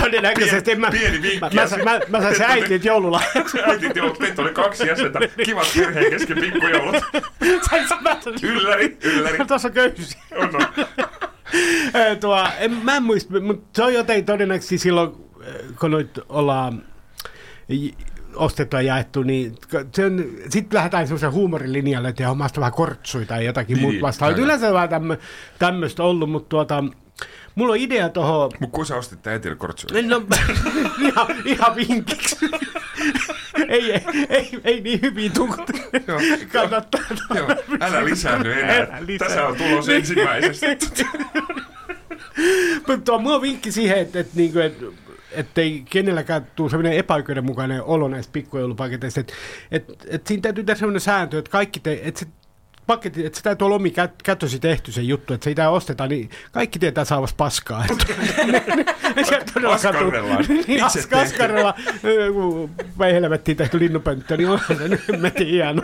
Todennäköisesti 0.00 0.70
en 0.72 0.80
mä, 0.80 0.90
Pieni 0.90 1.22
vinkki. 1.22 1.40
mä, 1.40 1.50
mä, 1.84 1.84
mä, 1.84 2.00
mä 2.08 2.20
sain 2.22 2.36
se 2.36 2.44
äitit 2.44 2.84
joululahjaksi. 2.84 3.58
Äitit 3.62 3.96
joulut, 3.96 4.18
teitä 4.18 4.42
oli 4.42 4.52
kaksi 4.52 4.86
jäsentä. 4.88 5.18
Kivat 5.44 5.66
perheen 5.76 6.10
kesken 6.10 6.38
pikkujoulut. 6.40 6.96
Sain 7.70 7.84
mä- 8.00 8.16
Ylläri, 8.42 8.96
ylläri. 9.02 9.38
Tuossa 9.46 9.68
on 9.68 9.74
köysi. 9.74 10.18
On, 10.36 10.56
on. 10.56 10.66
Tuo, 12.20 12.48
en, 12.58 12.70
mä 12.82 12.96
en 12.96 13.02
muista, 13.02 13.40
mutta 13.40 13.68
se 13.76 13.82
on 13.82 13.94
jotenkin 13.94 14.24
todennäköisesti 14.24 14.78
silloin, 14.78 15.10
kun 15.80 15.90
nyt 15.90 16.20
ollaan 16.28 16.82
ostettu 18.36 18.76
ja 18.76 18.82
jaettu, 18.82 19.22
niin 19.22 19.54
sitten 20.48 20.76
lähdetään 20.76 21.06
semmoisen 21.06 21.32
huumorilinjalle, 21.32 22.08
että 22.08 22.30
omasta 22.30 22.60
vähän 22.60 22.72
kortsuja 22.72 23.26
tai 23.26 23.44
jotakin 23.44 23.74
Niin, 23.74 23.82
niin, 23.82 23.88
niin, 23.88 23.94
muuta 23.94 24.06
vastaavaa. 24.06 24.38
Yleensä 24.38 24.72
vähän 24.72 24.88
tämmö, 24.88 25.16
tämmöistä 25.58 26.02
ollut, 26.02 26.30
mutta 26.30 26.48
tuota, 26.48 26.84
mulla 27.54 27.72
on 27.72 27.78
idea 27.78 28.08
tuohon, 28.08 28.50
Mut 28.60 28.70
kun 28.70 28.86
sä 28.86 28.96
ostit 28.96 29.22
tää 29.22 29.32
äitille 29.32 29.56
kortsuja? 29.56 30.02
no, 30.02 30.22
ihan, 31.08 31.26
ihan 31.44 31.76
vinkiksi. 31.76 32.36
ei, 33.68 33.92
ei, 33.92 34.02
ei, 34.28 34.60
ei, 34.64 34.80
niin 34.80 35.02
hyvin 35.02 35.32
tuu. 35.32 35.56
Joo. 36.06 36.20
Kannattaa. 36.52 37.00
Joo, 37.34 37.48
älä 37.80 38.04
lisäänny 38.04 38.52
enää. 38.52 38.76
Älä 38.76 38.86
lisäänny. 39.06 39.18
Tässä 39.18 39.46
on 39.46 39.56
tulos 39.56 39.88
ensimmäisestä. 39.88 40.66
Mutta 42.88 42.98
tuo 43.04 43.34
on 43.34 43.42
vinkki 43.42 43.72
siihen, 43.72 43.98
että, 43.98 44.20
että, 44.20 44.32
niinku, 44.36 44.58
että 44.58 44.84
ettei 45.36 45.84
kenelläkään 45.90 46.46
tule 46.56 46.70
sellainen 46.70 46.98
epäoikeudenmukainen 46.98 47.82
olo 47.82 48.08
näistä 48.08 48.32
pikkujoulupaketeista. 48.32 49.20
Että 49.20 49.34
et, 49.70 50.06
et 50.08 50.26
siinä 50.26 50.40
täytyy 50.40 50.64
tehdä 50.64 50.78
sellainen 50.78 51.00
sääntö, 51.00 51.38
että 51.38 51.50
kaikki 51.50 51.80
te, 51.80 52.00
että 52.02 52.20
se 52.20 52.26
paketti, 52.86 53.26
että 53.26 53.36
se 53.36 53.42
täytyy 53.42 53.64
olla 53.64 53.76
omi 53.76 53.90
kät, 53.90 54.22
kätösi 54.22 54.58
tehty 54.58 54.92
se 54.92 55.02
juttu, 55.02 55.34
että 55.34 55.44
se 55.44 55.54
ei 55.62 55.66
osteta, 55.66 56.06
niin 56.06 56.30
kaikki 56.52 56.78
tietää 56.78 57.04
saavas 57.04 57.34
paskaa. 57.34 57.84
Askarrellaan. 59.70 60.44
Niin, 60.66 60.84
as, 60.84 61.08
askarrella, 61.12 61.74
joku 62.26 62.70
vai 62.98 63.12
helvettiin 63.12 63.56
tehty 63.56 63.78
linnupönttö, 63.78 64.36
niin 64.36 64.50
onhan 64.50 64.78
se 64.78 64.88
nyt 64.88 65.08
hemmetin 65.08 65.46
hieno. 65.46 65.82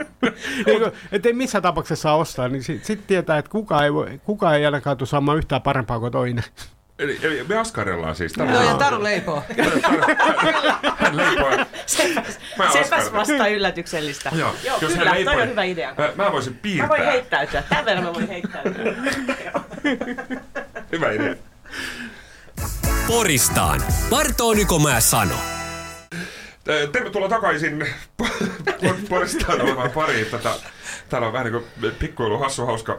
niin, 0.66 0.82
että 1.12 1.28
ei 1.28 1.32
missään 1.32 1.62
tapauksessa 1.62 2.02
saa 2.02 2.16
ostaa, 2.16 2.48
niin 2.48 2.62
sitten 2.62 2.86
sit 2.86 3.06
tietää, 3.06 3.38
että 3.38 3.50
kukaan 3.50 3.84
ei, 3.84 4.18
kukaan 4.24 4.56
ei 4.56 4.64
ainakaan 4.64 4.96
tule 4.96 5.08
saamaan 5.08 5.38
yhtään 5.38 5.62
parempaa 5.62 6.00
kuin 6.00 6.12
toinen. 6.12 6.44
Eli, 7.00 7.18
eli 7.22 7.44
me 7.48 7.58
askarellaan 7.58 8.16
siis. 8.16 8.32
Tämä 8.32 8.52
Joo, 8.52 8.60
on- 8.60 8.66
ja 8.68 8.74
Taru 8.74 9.02
leipoo. 9.02 9.44
Hän 10.98 11.16
leipoo. 11.16 11.50
Sepäs, 11.86 12.38
Mä 12.58 12.72
sepäs 12.72 13.12
vasta 13.12 13.46
yllätyksellistä. 13.48 14.30
Joo, 14.34 14.54
Joo 14.64 14.78
jos 14.80 14.92
kyllä, 14.92 15.04
hän 15.04 15.14
leipoo, 15.14 15.32
toi 15.34 15.42
on 15.42 15.48
hyvä 15.48 15.62
idea. 15.64 15.94
Mä, 15.98 16.24
mä 16.24 16.32
voisin 16.32 16.52
Mä 16.52 16.58
piirtää. 16.62 16.88
voin 16.88 17.04
heittäytyä. 17.04 17.62
Tämän 17.68 17.84
verran 17.84 18.04
mä 18.04 18.14
voin 18.14 18.28
heittäytyä. 18.28 18.82
Hyvä 20.92 21.10
idea. 21.12 21.34
Poristaan. 23.06 23.82
Bartoliko 24.10 24.78
mä 24.78 25.00
sano? 25.00 25.34
Tervetuloa 26.92 27.28
takaisin 27.28 27.86
Poristaan 29.08 29.60
olevaan 29.60 29.90
pariin. 29.90 30.26
Tätä, 30.26 30.50
täällä 31.08 31.26
on 31.26 31.32
vähän 31.32 31.52
niin 31.52 31.62
kuin 31.80 31.92
pikkuilu 31.98 32.38
hassu 32.38 32.66
hauska 32.66 32.98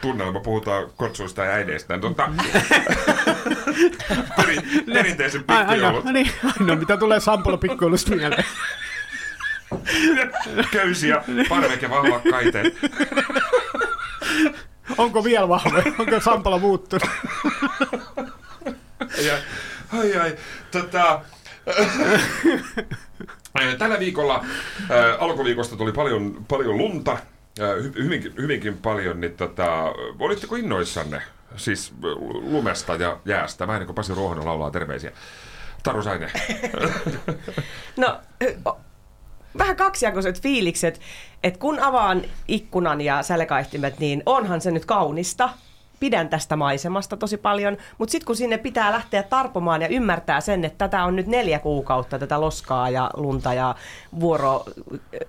tunnelma. 0.00 0.40
Puhutaan 0.40 0.86
kortsuista 0.96 1.44
ja 1.44 1.52
äideistä. 1.52 1.98
Tota, 1.98 2.28
peri, 4.36 4.56
perinteisen 4.94 5.44
Ai- 5.48 5.56
Aina, 5.56 5.70
pikkujoulut. 5.72 6.04
niin, 6.04 6.30
aina 6.60 6.76
mitä 6.76 6.96
tulee 6.96 7.20
Sampola 7.20 7.56
pikkuilusta 7.56 8.16
mieleen. 8.16 8.44
Köysi 10.70 11.08
ja 11.08 11.22
parveke 11.48 11.90
vahva 11.90 12.20
kaiteet. 12.30 12.74
Onko 14.98 15.24
vielä 15.24 15.48
vahva? 15.48 15.82
Onko 15.98 16.20
Sampola 16.20 16.58
muuttunut? 16.58 17.08
Ja, 19.26 19.34
ai 19.98 20.16
ai, 20.16 20.36
tota, 20.70 21.20
tällä 23.78 23.98
viikolla, 23.98 24.44
äh, 24.90 25.22
alkuviikosta 25.22 25.76
tuli 25.76 25.92
paljon, 25.92 26.44
paljon 26.48 26.78
lunta, 26.78 27.18
hyvinkin, 27.94 28.34
hyvinkin 28.38 28.78
paljon, 28.78 29.20
niin 29.20 29.36
tota, 29.36 29.82
olitteko 30.18 30.56
innoissanne 30.56 31.22
siis 31.56 31.92
lumesta 32.32 32.94
ja 32.94 33.20
jäästä? 33.24 33.66
Vähän 33.66 33.80
niin 33.80 33.86
kuin 33.86 33.94
Pasi 33.94 34.14
Ruohonen 34.14 34.44
laulaa 34.44 34.70
terveisiä. 34.70 35.12
Taru 35.82 36.02
Saine. 36.02 36.30
No, 37.96 38.20
vähän 39.58 39.76
kaksijakoiset 39.76 40.42
fiilikset, 40.42 41.00
että 41.42 41.60
kun 41.60 41.80
avaan 41.80 42.22
ikkunan 42.48 43.00
ja 43.00 43.22
sälekaihtimet, 43.22 43.98
niin 43.98 44.22
onhan 44.26 44.60
se 44.60 44.70
nyt 44.70 44.84
kaunista. 44.84 45.50
Pidän 46.00 46.28
tästä 46.28 46.56
maisemasta 46.56 47.16
tosi 47.16 47.36
paljon, 47.36 47.76
mutta 47.98 48.12
sitten 48.12 48.26
kun 48.26 48.36
sinne 48.36 48.58
pitää 48.58 48.92
lähteä 48.92 49.22
tarpomaan 49.22 49.82
ja 49.82 49.88
ymmärtää 49.88 50.40
sen, 50.40 50.64
että 50.64 50.78
tätä 50.78 51.04
on 51.04 51.16
nyt 51.16 51.26
neljä 51.26 51.58
kuukautta, 51.58 52.18
tätä 52.18 52.40
loskaa 52.40 52.90
ja 52.90 53.10
lunta 53.14 53.54
ja 53.54 53.74
vuoro 54.20 54.64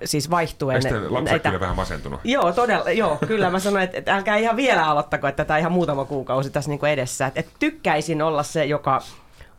siis 0.03 0.29
vaihtuen. 0.29 0.85
Eikö 0.85 1.13
lapset 1.13 1.43
kyllä 1.43 1.59
vähän 1.59 1.75
masentunut? 1.75 2.19
Joo, 2.23 2.51
todella, 2.51 2.91
joo, 2.91 3.17
kyllä 3.27 3.49
mä 3.49 3.59
sanoin, 3.59 3.83
että, 3.83 3.97
että 3.97 4.15
älkää 4.15 4.37
ihan 4.37 4.55
vielä 4.55 4.87
aloittako, 4.87 5.27
että 5.27 5.45
tätä 5.45 5.57
ihan 5.57 5.71
muutama 5.71 6.05
kuukausi 6.05 6.49
tässä 6.49 6.71
niin 6.71 6.85
edessä. 6.85 7.25
Että, 7.25 7.39
että 7.39 7.51
tykkäisin 7.59 8.21
olla 8.21 8.43
se, 8.43 8.65
joka 8.65 9.01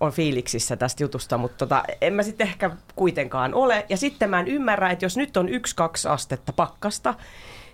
on 0.01 0.13
fiiliksissä 0.13 0.77
tästä 0.77 1.03
jutusta, 1.03 1.39
mutta 1.39 1.57
tota, 1.59 1.83
en 2.01 2.13
mä 2.13 2.23
sitten 2.23 2.47
ehkä 2.47 2.71
kuitenkaan 2.97 3.55
ole. 3.55 3.87
Ja 3.89 3.97
sitten 3.97 4.31
mä 4.31 4.41
en 4.41 4.49
ymmärrä, 4.49 4.91
että 4.91 5.05
jos 5.05 5.17
nyt 5.17 5.37
on 5.37 5.49
yksi 5.49 5.77
kaksi 5.77 6.09
astetta 6.09 6.53
pakkasta, 6.53 7.15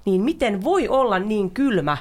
niin 0.05 0.21
miten 0.21 0.65
voi 0.65 0.89
olla 0.89 1.19
niin 1.19 1.51
kylmä 1.51 1.97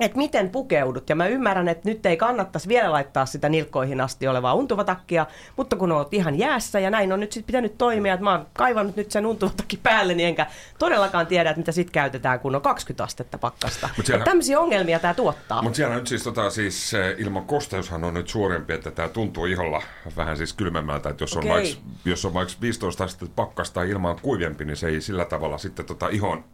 että 0.00 0.18
miten 0.18 0.50
pukeudut. 0.50 1.08
Ja 1.08 1.16
mä 1.16 1.26
ymmärrän, 1.26 1.68
että 1.68 1.88
nyt 1.88 2.06
ei 2.06 2.16
kannattaisi 2.16 2.68
vielä 2.68 2.92
laittaa 2.92 3.26
sitä 3.26 3.48
nilkkoihin 3.48 4.00
asti 4.00 4.28
olevaa 4.28 4.54
untuvatakkia, 4.54 5.26
mutta 5.56 5.76
kun 5.76 5.92
oot 5.92 6.14
ihan 6.14 6.38
jäässä 6.38 6.80
ja 6.80 6.90
näin 6.90 7.12
on 7.12 7.20
nyt 7.20 7.32
sitten 7.32 7.46
pitänyt 7.46 7.78
toimia, 7.78 8.14
että 8.14 8.24
mä 8.24 8.30
oon 8.30 8.46
kaivannut 8.52 8.96
nyt 8.96 9.10
sen 9.10 9.26
untuvatakki 9.26 9.76
päälle, 9.76 10.14
niin 10.14 10.28
enkä 10.28 10.46
todellakaan 10.78 11.26
tiedä, 11.26 11.50
että 11.50 11.60
mitä 11.60 11.72
sitten 11.72 11.92
käytetään, 11.92 12.40
kun 12.40 12.54
on 12.54 12.62
20 12.62 13.04
astetta 13.04 13.38
pakkasta. 13.38 13.88
Mut 13.96 14.06
siellä, 14.06 14.24
tämmöisiä 14.24 14.60
ongelmia 14.60 14.98
tämä 14.98 15.14
tuottaa. 15.14 15.62
Mutta 15.62 15.76
siellä 15.76 15.94
nyt 15.94 16.06
siis, 16.06 16.22
tota, 16.22 16.50
siis 16.50 16.92
ilman 17.18 17.44
kosteushan 17.44 18.04
on 18.04 18.14
nyt 18.14 18.28
suurempi, 18.28 18.72
että 18.72 18.90
tämä 18.90 19.08
tuntuu 19.08 19.44
iholla 19.44 19.82
vähän 20.16 20.36
siis 20.36 20.52
kylmemmältä, 20.52 21.08
että 21.08 21.22
jos 21.22 21.36
on, 21.36 21.44
okay. 21.44 21.50
vaikka, 21.50 21.80
jos 22.04 22.24
on 22.24 22.34
vaikka 22.34 22.54
15 22.60 23.04
astetta 23.04 23.34
pakkasta 23.36 23.82
ilman 23.82 24.16
kuivempi, 24.22 24.64
niin 24.64 24.76
se 24.76 24.88
ei 24.88 25.00
sillä 25.00 25.24
tavalla 25.24 25.58
sitten 25.58 25.86
tota 25.86 26.08
ihon 26.08 26.44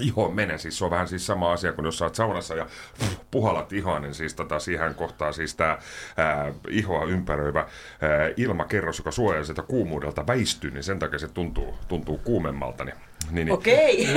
iho 0.00 0.28
mene. 0.28 0.58
Siis 0.58 0.78
se 0.78 0.84
on 0.84 0.90
vähän 0.90 1.08
siis 1.08 1.26
sama 1.26 1.52
asia 1.52 1.72
kuin 1.72 1.84
jos 1.84 2.02
oot 2.02 2.14
saunassa 2.14 2.54
ja 2.54 2.66
puhalat 3.30 3.72
ihoa, 3.72 3.98
niin 3.98 4.14
siis 4.14 4.34
tota, 4.34 4.58
siihen 4.58 4.94
kohtaa 4.94 5.32
siis 5.32 5.54
tämä 5.54 5.78
ihoa 6.68 7.04
ympäröivä 7.04 7.60
ää, 7.60 7.68
ilmakerros, 8.36 8.98
joka 8.98 9.10
suojaa 9.10 9.44
sitä 9.44 9.62
kuumuudelta 9.62 10.26
väistyy, 10.26 10.70
niin 10.70 10.84
sen 10.84 10.98
takia 10.98 11.18
se 11.18 11.28
tuntuu, 11.28 11.78
tuntuu 11.88 12.18
kuumemmalta. 12.18 12.84
Niin 12.84 12.96
niin, 13.30 13.46
niin. 13.46 13.52
Okei. 13.52 14.08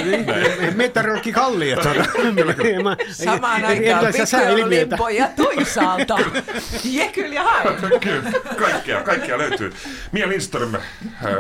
Meteorologi 0.76 1.32
Kalli, 1.32 1.72
että 1.72 1.90
Samaan 3.12 3.66
aikaan 3.66 4.06
pikkujoululimpo 4.14 5.10
ja 5.10 5.30
toisaalta 5.36 6.18
Jekyll 6.84 7.32
ja. 7.34 7.46
Kyllä, 8.02 8.32
kaikkea, 8.58 9.02
kaikkea 9.04 9.38
löytyy. 9.38 9.74
Mia 10.12 10.30
Lindström, 10.30 10.72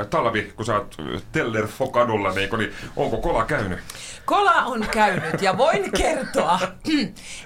talvi, 0.10 0.54
kun 0.56 0.66
sä 0.66 0.76
oot 0.76 0.98
Tellerfokadulla, 1.32 2.32
niin, 2.32 2.50
niin 2.58 2.74
onko 2.96 3.18
kola 3.18 3.46
käynyt? 3.46 3.80
Kola 4.26 4.54
on 4.54 4.86
käynyt 4.92 5.42
ja 5.42 5.58
voin 5.58 5.92
kertoa, 5.92 6.60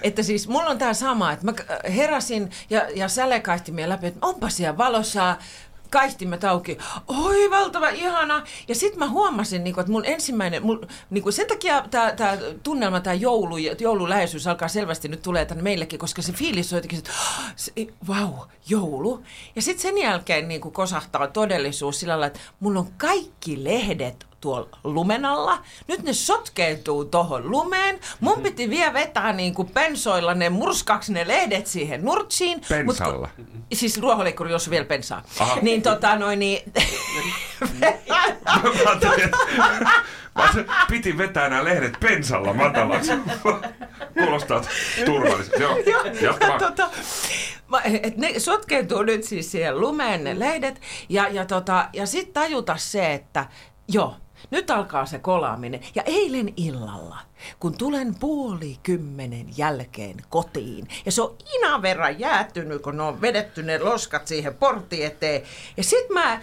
että 0.02 0.22
siis 0.22 0.48
mulla 0.48 0.70
on 0.70 0.78
tää 0.78 0.94
sama, 0.94 1.32
että 1.32 1.44
mä 1.46 1.52
heräsin 1.96 2.50
ja, 2.70 2.82
ja 2.94 3.08
sälekaihtimia 3.08 3.88
läpi, 3.88 4.06
että 4.06 4.26
onpa 4.26 4.48
siellä 4.48 4.78
valossa 4.78 5.36
kaistimet 5.94 6.44
auki. 6.44 6.78
Oi, 7.06 7.50
valtava 7.50 7.88
ihana. 7.88 8.42
Ja 8.68 8.74
sitten 8.74 8.98
mä 8.98 9.08
huomasin, 9.08 9.64
niin 9.64 9.74
kuin, 9.74 9.82
että 9.82 9.92
mun 9.92 10.04
ensimmäinen, 10.04 10.62
niin 11.10 11.22
kuin 11.22 11.32
sen 11.32 11.46
takia 11.46 11.84
tämä 11.90 12.38
tunnelma, 12.62 13.00
tämä 13.00 13.14
joulu, 13.14 13.56
joululäheisyys 13.56 14.46
alkaa 14.46 14.68
selvästi 14.68 15.08
nyt 15.08 15.22
tulee 15.22 15.44
tänne 15.44 15.62
meillekin, 15.62 15.98
koska 15.98 16.22
se 16.22 16.32
fiilis 16.32 16.72
on 16.72 16.76
jotenkin, 16.76 16.98
että 16.98 17.10
vau, 18.08 18.26
wow, 18.26 18.48
joulu. 18.68 19.22
Ja 19.56 19.62
sitten 19.62 19.82
sen 19.82 19.98
jälkeen 19.98 20.48
niin 20.48 20.60
kuin 20.60 20.72
kosahtaa 20.72 21.26
todellisuus 21.26 22.00
sillä 22.00 22.12
lailla, 22.12 22.26
että 22.26 22.40
mun 22.60 22.76
on 22.76 22.92
kaikki 22.96 23.64
lehdet 23.64 24.26
tuolla 24.44 24.68
lumen 24.84 25.24
alla. 25.24 25.58
Nyt 25.88 26.02
ne 26.02 26.12
sotkeutuu 26.12 27.04
tuohon 27.04 27.50
lumeen. 27.50 28.00
Mun 28.20 28.40
piti 28.40 28.70
vielä 28.70 28.92
vetää 28.92 29.32
niin 29.32 29.54
kuin 29.54 29.68
pensoilla 29.68 30.34
ne 30.34 30.50
murskaksi 30.50 31.12
ne 31.12 31.28
lehdet 31.28 31.66
siihen 31.66 32.04
nurtsiin. 32.04 32.60
Pensalla? 32.68 33.28
Mut, 33.36 33.46
siis 33.72 34.00
ruohonleikkuri, 34.00 34.50
jos 34.50 34.70
vielä 34.70 34.84
pensaa. 34.84 35.22
Aha. 35.40 35.58
Niin 35.62 35.82
tota 35.82 36.16
noin 36.16 36.38
niin... 36.38 36.62
Vaan 40.36 40.64
piti 40.90 41.18
vetää 41.18 41.48
nämä 41.48 41.64
lehdet 41.64 42.00
pensalla 42.00 42.52
matalaksi. 42.52 43.12
Kuulostaa 44.18 44.62
turvallisesti. 45.04 45.62
Joo, 45.62 45.76
ja, 46.20 46.58
tota, 46.58 46.90
et 48.02 48.16
ne 48.16 48.38
sotkeutuu 48.38 49.02
nyt 49.02 49.24
siis 49.24 49.52
siihen 49.52 49.80
lumeen 49.80 50.24
ne 50.24 50.38
lehdet. 50.38 50.80
Ja, 51.08 51.28
ja, 51.28 51.46
tota, 51.46 51.88
ja 51.92 52.06
sitten 52.06 52.34
tajuta 52.34 52.76
se, 52.76 53.12
että 53.14 53.46
joo, 53.88 54.16
nyt 54.50 54.70
alkaa 54.70 55.06
se 55.06 55.18
kolaaminen. 55.18 55.80
Ja 55.94 56.02
eilen 56.06 56.52
illalla, 56.56 57.18
kun 57.60 57.78
tulen 57.78 58.14
puoli 58.14 58.78
kymmenen 58.82 59.46
jälkeen 59.56 60.16
kotiin, 60.28 60.88
ja 61.06 61.12
se 61.12 61.22
on 61.22 61.36
ina 61.54 61.82
verran 61.82 62.20
jäätynyt, 62.20 62.82
kun 62.82 62.96
ne 62.96 63.02
on 63.02 63.20
vedetty 63.20 63.62
ne 63.62 63.78
loskat 63.78 64.26
siihen 64.26 64.54
portti 64.54 65.04
eteen. 65.04 65.42
Ja 65.76 65.84
sit 65.84 66.10
mä 66.10 66.40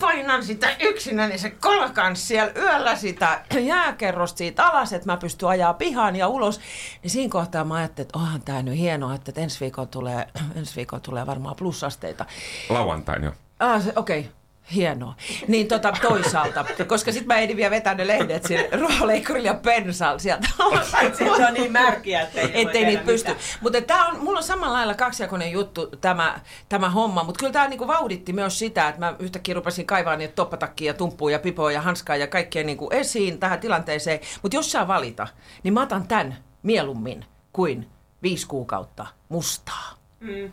painan 0.00 0.44
sitä 0.44 0.76
yksinäni 0.80 1.38
se 1.38 1.50
kolkan 1.50 2.16
siellä 2.16 2.52
yöllä 2.56 2.96
sitä 2.96 3.44
jääkerrosta 3.60 4.38
siitä 4.38 4.66
alas, 4.66 4.92
että 4.92 5.06
mä 5.06 5.16
pystyn 5.16 5.48
ajaa 5.48 5.74
pihaan 5.74 6.16
ja 6.16 6.28
ulos. 6.28 6.60
Niin 7.02 7.10
siinä 7.10 7.30
kohtaa 7.30 7.64
mä 7.64 7.74
ajattelin, 7.74 8.06
että 8.06 8.18
onhan 8.18 8.42
tää 8.42 8.62
nyt 8.62 8.76
hienoa, 8.76 9.14
että 9.14 9.32
ensi 9.36 9.60
viikolla 9.60 9.86
tulee, 9.86 10.26
ensi 10.58 10.76
viikolla 10.76 11.00
tulee 11.00 11.26
varmaan 11.26 11.56
plusasteita. 11.56 12.26
Lauantain 12.68 13.24
jo. 13.24 13.32
Ah, 13.60 13.82
okei. 13.96 14.20
Okay. 14.20 14.32
Hienoa. 14.74 15.14
Niin 15.48 15.68
tota, 15.68 15.92
toisaalta, 16.02 16.64
koska 16.86 17.12
sitten 17.12 17.26
mä 17.26 17.38
ehdin 17.38 17.56
vielä 17.56 17.70
vetää 17.70 17.94
ne 17.94 18.06
lehdet 18.06 18.44
sinne 18.44 18.68
ruohonleikkurille 18.80 19.48
ja 19.48 19.54
pensalla 19.54 20.18
sieltä. 20.18 20.48
se 21.18 21.30
on 21.30 21.54
niin 21.54 21.72
märkiä, 21.72 22.20
ettei, 22.20 22.50
ettei 22.62 22.84
niitä 22.84 23.04
pysty. 23.04 23.36
Mutta 23.60 23.80
tää 23.80 24.06
on, 24.06 24.20
mulla 24.20 24.38
on 24.38 24.44
samalla 24.44 24.76
lailla 24.76 24.94
kaksijakoinen 24.94 25.52
juttu 25.52 25.86
tämä, 25.86 26.40
tämä 26.68 26.90
homma, 26.90 27.24
mutta 27.24 27.38
kyllä 27.38 27.52
tämä 27.52 27.68
niinku 27.68 27.86
vauhditti 27.86 28.32
myös 28.32 28.58
sitä, 28.58 28.88
että 28.88 29.00
mä 29.00 29.14
yhtäkkiä 29.18 29.54
rupesin 29.54 29.86
kaivaa 29.86 30.16
niitä 30.16 30.34
toppatakkia, 30.34 30.94
tumppuja, 30.94 31.38
pipoa 31.38 31.72
ja 31.72 31.80
hanskaa 31.80 32.16
ja 32.16 32.26
kaikkea 32.26 32.64
niinku 32.64 32.90
esiin 32.92 33.38
tähän 33.38 33.60
tilanteeseen. 33.60 34.20
Mutta 34.42 34.56
jos 34.56 34.72
saa 34.72 34.88
valita, 34.88 35.28
niin 35.62 35.74
mä 35.74 35.82
otan 35.82 36.08
tämän 36.08 36.36
mieluummin 36.62 37.24
kuin 37.52 37.88
viisi 38.22 38.46
kuukautta 38.46 39.06
mustaa. 39.28 39.94
Mm. 40.20 40.52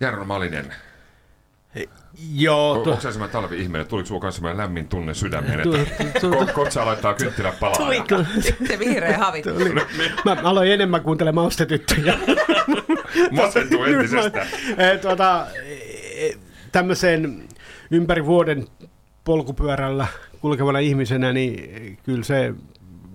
Jarno 0.00 0.24
Malinen, 0.24 0.74
Joo. 2.34 2.74
Tu- 2.84 2.90
Onko 2.90 3.02
se 3.02 3.12
semmoinen 3.12 3.32
talvi-ihminen? 3.32 3.86
Tuliko 3.86 4.06
sinulla 4.06 4.22
kanssa 4.22 4.36
semmoinen 4.38 4.58
lämmin 4.58 4.88
tunne 4.88 5.14
sydämeen, 5.14 5.60
että 5.60 6.52
Kotsa 6.52 6.86
laittaa 6.86 7.14
kynttilä 7.14 7.52
palaa? 7.60 7.76
Tuli 7.76 8.00
kyllä. 8.00 8.26
Se 8.68 8.78
vihreä 8.78 9.18
havi. 9.18 9.42
Mä 10.24 10.36
aloin 10.42 10.72
enemmän 10.72 11.00
kuuntelemaan 11.02 11.46
ostetyttöjä. 11.46 12.18
Masentuu 13.30 13.84
entisestään. 13.84 14.46
tuota, 15.02 15.46
tämmöisen 16.72 17.42
ympäri 17.90 18.26
vuoden 18.26 18.66
polkupyörällä 19.24 20.06
kulkevana 20.40 20.78
ihmisenä, 20.78 21.32
niin 21.32 21.98
kyllä 22.02 22.24
se 22.24 22.54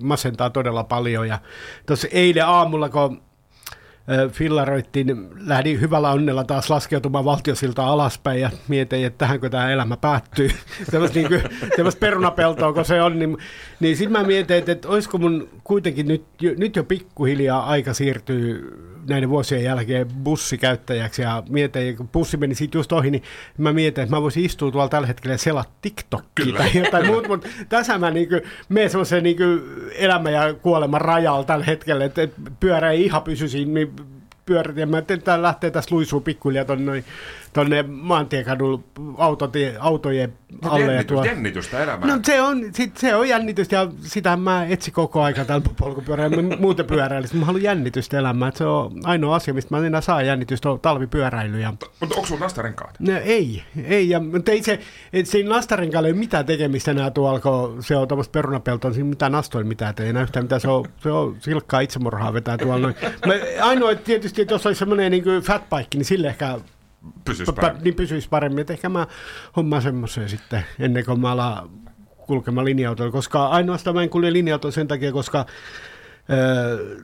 masentaa 0.03 0.49
todella 0.49 0.83
paljon. 0.83 1.27
Ja 1.27 1.39
tuossa 1.85 2.07
eilen 2.12 2.45
aamulla, 2.45 2.89
kun 2.89 3.21
fillaroittiin, 4.31 5.29
lähdin 5.47 5.81
hyvällä 5.81 6.11
onnella 6.11 6.43
taas 6.43 6.69
laskeutumaan 6.69 7.25
valtiosilta 7.25 7.85
alaspäin 7.87 8.41
ja 8.41 8.49
mietin, 8.67 9.05
että 9.05 9.17
tähänkö 9.17 9.49
tämä 9.49 9.71
elämä 9.71 9.97
päättyy. 9.97 10.49
Semmoista 10.91 11.19
niin 11.19 11.41
perunapeltoa, 11.99 12.73
kun 12.73 12.85
se 12.85 13.01
on. 13.01 13.19
Niin, 13.19 13.37
niin 13.79 13.97
sitten 13.97 14.11
mä 14.21 14.27
mietin, 14.27 14.57
että, 14.57 14.71
että 14.71 14.87
olisiko 14.87 15.17
mun 15.17 15.49
kuitenkin 15.63 16.07
nyt, 16.07 16.25
jo, 16.41 16.51
nyt 16.57 16.75
jo 16.75 16.83
pikkuhiljaa 16.83 17.65
aika 17.65 17.93
siirtyy 17.93 18.71
näiden 19.09 19.29
vuosien 19.29 19.63
jälkeen 19.63 20.07
bussikäyttäjäksi 20.23 21.21
ja 21.21 21.43
mietin, 21.49 21.97
kun 21.97 22.07
bussi 22.07 22.37
meni 22.37 22.55
siitä 22.55 22.77
just 22.77 22.91
ohi, 22.91 23.11
niin 23.11 23.23
mä 23.57 23.73
mietin, 23.73 24.03
että 24.03 24.15
mä 24.15 24.21
voisin 24.21 24.45
istua 24.45 24.71
tuolla 24.71 24.89
tällä 24.89 25.07
hetkellä 25.07 25.33
ja 25.33 25.37
selata 25.37 25.69
TikTokia 25.81 26.57
tai 26.57 26.69
jotain 26.73 27.07
muuta, 27.07 27.27
mutta 27.27 27.47
tässä 27.69 27.97
mä 27.97 28.11
niin 28.11 28.29
menen 28.69 28.89
semmoisen 28.89 29.23
niin 29.23 29.37
elämä 29.95 30.29
ja 30.29 30.53
kuoleman 30.53 31.01
rajalla 31.01 31.43
tällä 31.43 31.65
hetkellä, 31.65 32.05
että, 32.05 32.21
että 32.21 32.41
pyörä 32.59 32.91
ei 32.91 33.05
ihan 33.05 33.23
pysy 33.23 33.47
siinä 33.47 33.73
niin 33.73 33.93
pyörät, 34.49 34.77
ja 34.77 34.88
mä 34.88 34.97
että 34.97 35.41
lähtee 35.41 35.71
tässä 35.71 35.95
luisuu 35.95 36.21
pikkuhiljaa 36.21 36.65
tuonne 36.65 37.03
tuonne 37.53 37.83
maantiekadulla 37.83 38.79
autotie, 39.17 39.75
autojen 39.79 40.33
alle. 40.62 40.85
Jännitys, 40.85 41.07
tuo... 41.07 41.25
Jännitystä 41.25 41.83
elämää. 41.83 42.15
No 42.15 42.19
se 42.23 42.41
on, 42.41 42.65
sit, 42.73 42.97
se 42.97 43.15
on 43.15 43.29
jännitystä 43.29 43.75
ja 43.75 43.88
sitä 44.01 44.38
mä 44.38 44.65
etsin 44.65 44.93
koko 44.93 45.21
aika 45.21 45.45
tällä 45.45 45.65
polkupyörällä, 45.79 46.38
muuten 46.59 46.85
pyöräilystä. 46.85 47.38
Mä 47.38 47.45
haluan 47.45 47.63
jännitystä 47.63 48.19
elämään. 48.19 48.51
Se 48.55 48.65
on 48.65 48.91
ainoa 49.03 49.35
asia, 49.35 49.53
mistä 49.53 49.75
mä 49.75 49.88
enää 49.88 50.01
saa 50.01 50.21
jännitystä, 50.21 50.69
on 50.69 50.79
talvipyöräily. 50.79 51.59
Ja... 51.59 51.71
Mutta 51.99 52.15
onko 52.15 52.27
sulla 52.27 52.41
nastarenkaat? 52.41 52.99
No, 52.99 53.13
ei, 53.23 53.63
ei. 53.83 54.09
Ja, 54.09 54.19
mutta 54.19 54.51
ei 54.51 54.63
se, 54.63 54.79
et 55.13 55.25
siinä 55.25 55.49
nastarenkaalla 55.49 56.07
ei 56.07 56.13
ole 56.13 56.19
mitään 56.19 56.45
tekemistä 56.45 56.91
enää 56.91 57.12
tuolla, 57.12 57.39
kun 57.39 57.83
se 57.83 57.95
on 57.95 58.07
tuommoista 58.07 58.31
perunapeltoa, 58.31 58.93
siinä 58.93 59.09
mitään 59.09 59.31
nastoilla 59.31 59.67
mitään 59.67 59.95
ei 59.99 60.09
enää 60.09 60.23
yhtään 60.23 60.45
mitään. 60.45 60.62
Se 60.62 60.67
on, 60.67 60.85
se 61.03 61.12
on 61.12 61.38
silkkaa 61.39 61.79
itsemurhaa 61.79 62.33
vetää 62.33 62.57
tuolla 62.57 62.79
noin. 62.79 62.95
Mä, 63.25 63.33
ainoa, 63.62 63.91
että 63.91 64.03
tietysti, 64.03 64.41
että 64.41 64.53
jos 64.53 64.65
olisi 64.65 64.79
semmoinen 64.79 65.12
niin 65.12 65.23
fatbike, 65.43 65.97
niin 65.97 66.05
sille 66.05 66.27
ehkä 66.27 66.59
pysyisi 67.25 67.51
paremmin. 67.53 67.83
Niin 67.83 67.95
pysyisi 67.95 68.29
paremmin. 68.29 68.59
Et 68.62 68.69
ehkä 68.69 68.89
mä 68.89 69.07
hommaan 69.55 69.81
semmoisen 69.81 70.29
sitten 70.29 70.63
ennen 70.79 71.05
kuin 71.05 71.19
mä 71.19 71.31
alan 71.31 71.69
kulkemaan 72.17 72.65
linja-autolla, 72.65 73.12
koska 73.12 73.47
ainoastaan 73.47 73.95
mä 73.95 74.03
en 74.03 74.09
kulje 74.09 74.33
linja 74.33 74.59
sen 74.69 74.88
takia, 74.88 75.12
koska 75.12 75.45
öö, 76.29 76.95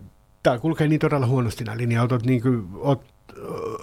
tämä 0.43 0.59
kulkee 0.59 0.87
niin 0.87 0.99
todella 0.99 1.27
huonosti 1.27 1.63
nämä 1.63 1.77
linja-autot, 1.77 2.25
niin 2.25 2.41
kuin 2.41 2.67
oot, 2.75 3.03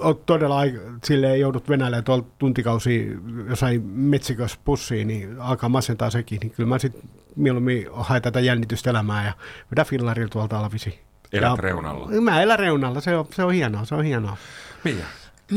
oot 0.00 0.26
todella 0.26 0.60
silleen 1.04 1.40
joudut 1.40 1.68
Venäjälle 1.68 2.02
tuolla 2.02 2.24
tuntikausi 2.38 3.16
jossain 3.48 3.82
metsikössä 3.86 4.58
pussiin, 4.64 5.08
niin 5.08 5.40
alkaa 5.40 5.68
masentaa 5.68 6.10
sekin, 6.10 6.38
niin 6.40 6.50
kyllä 6.50 6.68
mä 6.68 6.78
sitten 6.78 7.02
mieluummin 7.36 7.86
haen 7.92 8.22
tätä 8.22 8.40
jännitystä 8.40 8.90
elämää 8.90 9.26
ja 9.26 9.32
vedän 9.70 9.86
fillarilla 9.86 10.28
tuolta 10.28 10.58
alvisi. 10.58 11.00
Elät 11.32 11.50
Ja- 11.50 11.56
reunalla. 11.56 12.20
Mä 12.20 12.42
elän 12.42 12.58
reunalla, 12.58 13.00
se 13.00 13.16
on, 13.16 13.26
se 13.34 13.44
on 13.44 13.52
hienoa, 13.52 13.84
se 13.84 13.94
on 13.94 14.04
hienoa. 14.04 14.36
Mia. 14.84 15.04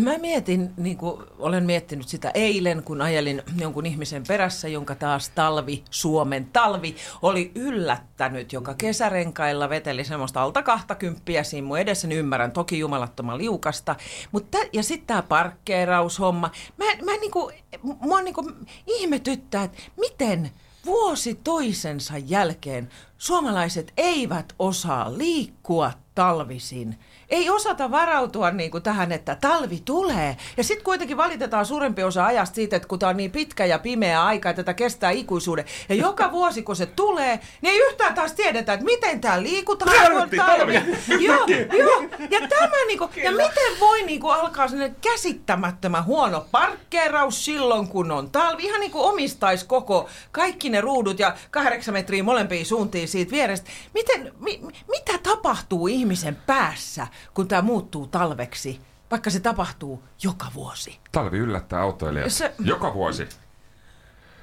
Mä 0.04 0.18
mietin, 0.18 0.74
niin 0.78 0.98
kuin 0.98 1.24
olen 1.40 1.66
miettinyt 1.66 2.08
sitä 2.08 2.32
eilen, 2.34 2.84
kun 2.84 3.02
ajelin 3.02 3.42
jonkun 3.60 3.86
ihmisen 3.86 4.24
perässä, 4.28 4.68
jonka 4.68 4.96
taas 4.96 5.30
talvi, 5.30 5.84
Suomen 5.90 6.46
talvi, 6.54 6.96
oli 7.22 7.52
yllättänyt, 7.56 8.54
joka 8.54 8.74
kesärenkailla 8.74 9.70
veteli 9.70 10.04
semmoista 10.04 10.42
alta 10.42 10.64
kahta 10.64 10.96
kymppiä 10.96 11.44
siinä 11.44 11.68
mun 11.68 11.80
edessä, 11.80 12.08
niin 12.08 12.20
ymmärrän 12.20 12.52
toki 12.52 12.80
jumalattoman 12.80 13.38
liukasta. 13.38 13.96
Mutta 14.32 14.58
ja 14.74 14.84
sitten 14.84 15.08
tämä 15.08 15.22
parkkeeraushomma. 15.22 16.52
Mä, 16.78 16.86
mä 16.86 17.18
niinku, 17.18 17.52
mua 18.00 18.22
niinku 18.22 18.52
ihmetyttää, 18.88 19.64
että 19.64 19.78
miten 20.00 20.52
vuosi 20.86 21.40
toisensa 21.44 22.14
jälkeen 22.18 22.90
suomalaiset 23.18 23.94
eivät 23.98 24.54
osaa 24.60 25.18
liikkua 25.18 25.92
talvisin. 26.16 27.00
Ei 27.30 27.50
osata 27.50 27.92
varautua 27.92 28.52
niin 28.52 28.72
kuin 28.72 28.84
tähän, 28.84 29.12
että 29.12 29.38
talvi 29.42 29.82
tulee. 29.86 30.38
Ja 30.58 30.64
sitten 30.64 30.86
kuitenkin 30.86 31.18
valitetaan 31.18 31.66
suurempi 31.66 32.04
osa 32.04 32.26
ajasta 32.26 32.56
siitä, 32.56 32.76
että 32.76 32.88
kun 32.88 33.00
tämä 33.00 33.10
on 33.10 33.18
niin 33.18 33.32
pitkä 33.32 33.66
ja 33.66 33.80
pimeä 33.80 34.24
aika, 34.24 34.50
että 34.50 34.64
tätä 34.64 34.74
kestää 34.74 35.12
ikuisuuden. 35.12 35.66
Ja 35.90 35.96
joka 35.96 36.32
vuosi, 36.32 36.62
kun 36.64 36.76
se 36.76 36.86
tulee, 36.86 37.40
niin 37.62 37.74
ei 37.74 37.80
yhtään 37.88 38.14
taas 38.14 38.34
tiedetä, 38.34 38.74
että 38.74 38.86
miten 38.86 39.22
täällä 39.22 39.44
liikutaan. 39.44 40.00
Helvetti, 40.00 40.38
talvi. 40.38 40.74
talvi. 40.74 41.26
Joo, 41.26 41.46
joo. 41.80 42.02
Ja 42.30 42.48
tämä 42.48 42.86
niinku, 42.88 43.10
ja 43.24 43.32
miten 43.32 43.80
voi 43.80 44.04
niinku 44.04 44.30
alkaa 44.30 44.68
sellainen 44.68 44.96
käsittämättömän 45.02 46.06
huono 46.06 46.46
parkkeeraus 46.52 47.46
silloin, 47.46 47.88
kun 47.88 48.12
on 48.12 48.30
talvi. 48.32 48.64
Ihan 48.64 48.80
niin 48.80 48.92
kuin 48.92 49.06
omistaisi 49.06 49.66
koko, 49.66 50.10
kaikki 50.32 50.70
ne 50.70 50.82
ruudut 50.82 51.20
ja 51.20 51.36
kahdeksan 51.52 51.94
metriä 51.94 52.24
molempiin 52.24 52.66
suuntiin 52.66 53.08
siitä 53.08 53.32
vierestä. 53.32 53.70
Miten, 53.94 54.34
mi, 54.40 54.62
mitä 54.90 55.18
tapahtuu 55.24 55.88
ihmisen 56.06 56.36
päässä, 56.36 57.08
kun 57.34 57.48
tämä 57.48 57.62
muuttuu 57.62 58.08
talveksi, 58.08 58.82
vaikka 59.12 59.30
se 59.30 59.40
tapahtuu 59.40 60.04
joka 60.24 60.46
vuosi? 60.54 61.00
Talvi 61.12 61.38
yllättää 61.38 61.82
autoilijat. 61.82 62.32
Se- 62.32 62.54
Joka 62.60 62.94
vuosi. 62.94 63.28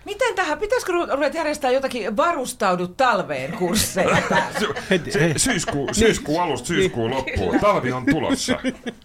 Miten 0.05 0.35
tähän, 0.35 0.59
pitäisikö 0.59 0.93
ru- 0.93 1.15
ruveta 1.15 1.37
järjestää 1.37 1.71
jotakin 1.71 2.17
varustaudu 2.17 2.89
talveen 2.89 3.53
kursseja? 3.53 4.17
Sy- 4.59 4.75
Heti- 4.91 5.11
se- 5.13 5.21
hei. 5.21 5.39
Syyskuu, 5.39 5.89
syyskuu 5.93 6.41
alusta 6.41 6.67
syyskuun 6.67 7.11
loppuun. 7.11 7.61
Talvi 7.61 7.93
on 7.93 8.07
tulossa. 8.07 8.59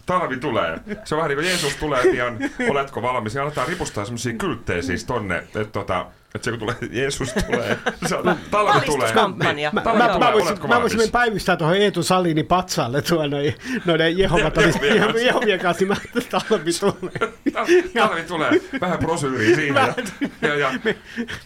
Talvi 0.06 0.38
tulee. 0.38 0.80
Se 1.06 1.16
on 1.16 1.18
vähän 1.18 1.30
niin 1.30 1.38
kuin 1.38 1.48
Jeesus 1.48 1.76
tulee 1.76 2.02
pian. 2.12 2.38
Oletko 2.70 3.02
valmis? 3.02 3.36
Ja 3.36 3.44
aletaan 3.44 3.68
ripustaa 3.68 4.06
semmoisia 4.06 4.34
kylttejä 4.34 4.82
siis 4.82 5.04
tonne. 5.06 5.38
Että 5.38 5.66
tota, 5.66 6.06
että 6.36 6.46
se 6.46 6.52
kun 6.52 6.60
tulee, 6.60 6.76
Jeesus 6.92 7.34
tulee. 7.34 7.78
Se 8.06 8.16
on, 8.16 8.38
talvi 8.52 8.86
tulee. 8.86 9.14
Mä, 9.14 9.82
Talvi 9.82 9.98
mä, 9.98 10.10
tulee, 10.10 10.28
mä, 10.30 10.34
voisin, 10.34 10.68
mä 10.68 10.82
voisin 10.82 10.98
valmis? 10.98 11.12
päivistää 11.12 11.56
tuohon 11.58 11.76
Eetu 11.78 12.04
Salini 12.04 12.44
patsalle 12.44 13.02
tuon 13.02 13.30
noin, 13.30 13.56
noiden 13.86 14.18
Jehovat 14.18 14.56
Jehovien 14.58 15.00
kanssa. 15.02 15.20
Jehovien 15.26 15.60
kanssa, 15.60 15.86
niin 15.86 15.88
mä 15.90 16.22
talvi 16.30 16.72
tulee. 16.80 17.32
Tal- 17.58 17.90
Talvi 18.08 18.24
tulee. 18.24 18.52
Vähän 18.82 19.00
prosyyriä 19.00 19.56
siinä. 19.56 19.94
Ja, 20.42 20.48
ja, 20.56 20.56
ja 20.56 20.72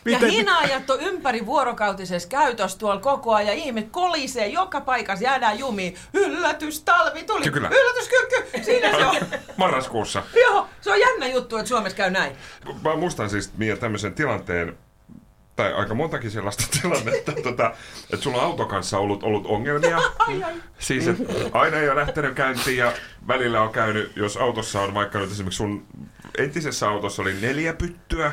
Ja 0.05 0.19
hinaajat 0.19 0.89
on 0.89 0.99
ympäri 1.01 1.45
vuorokautisessa 1.45 2.29
käytössä 2.29 2.77
tuolla 2.79 3.01
koko 3.01 3.33
ajan. 3.33 3.55
Ihmiset 3.55 3.89
kolisee 3.91 4.47
joka 4.47 4.81
paikassa, 4.81 5.23
jäädään 5.25 5.59
jumiin. 5.59 5.95
Yllätys, 6.13 6.83
talvi 6.83 7.23
tuli. 7.23 7.51
Kyllä. 7.51 7.69
Yllätys, 7.69 8.09
kykky. 8.09 8.63
Siinä 8.63 8.89
se 8.97 9.05
on. 9.05 9.15
marraskuussa. 9.57 10.23
Joo, 10.41 10.67
se 10.81 10.91
on 10.91 10.99
jännä 10.99 11.27
juttu, 11.27 11.57
että 11.57 11.69
Suomessa 11.69 11.97
käy 11.97 12.09
näin. 12.09 12.31
Mä 12.83 12.95
muistan 12.95 13.29
siis 13.29 13.51
Mia 13.57 13.77
tämmöisen 13.77 14.13
tilanteen, 14.13 14.77
tai 15.61 15.73
aika 15.73 15.93
montakin 15.93 16.31
sellaista 16.31 16.63
tilannetta, 16.81 17.31
tota, 17.31 17.73
että 18.13 18.23
sulla 18.23 18.37
on 18.37 18.43
auton 18.43 18.67
kanssa 18.67 18.97
ollut, 18.97 19.23
ollut 19.23 19.45
ongelmia. 19.45 19.97
Ai, 20.19 20.43
ai. 20.43 20.53
Siis, 20.79 21.07
että 21.07 21.23
aina 21.51 21.77
ei 21.77 21.89
ole 21.89 22.01
lähtenyt 22.01 22.33
käyntiin 22.33 22.77
ja 22.77 22.93
välillä 23.27 23.61
on 23.61 23.71
käynyt, 23.71 24.11
jos 24.15 24.37
autossa 24.37 24.81
on 24.81 24.93
vaikka 24.93 25.19
nyt 25.19 25.31
esimerkiksi 25.31 25.57
sun 25.57 25.85
entisessä 26.37 26.89
autossa 26.89 27.21
oli 27.21 27.33
neljä 27.41 27.73
pyttyä, 27.73 28.31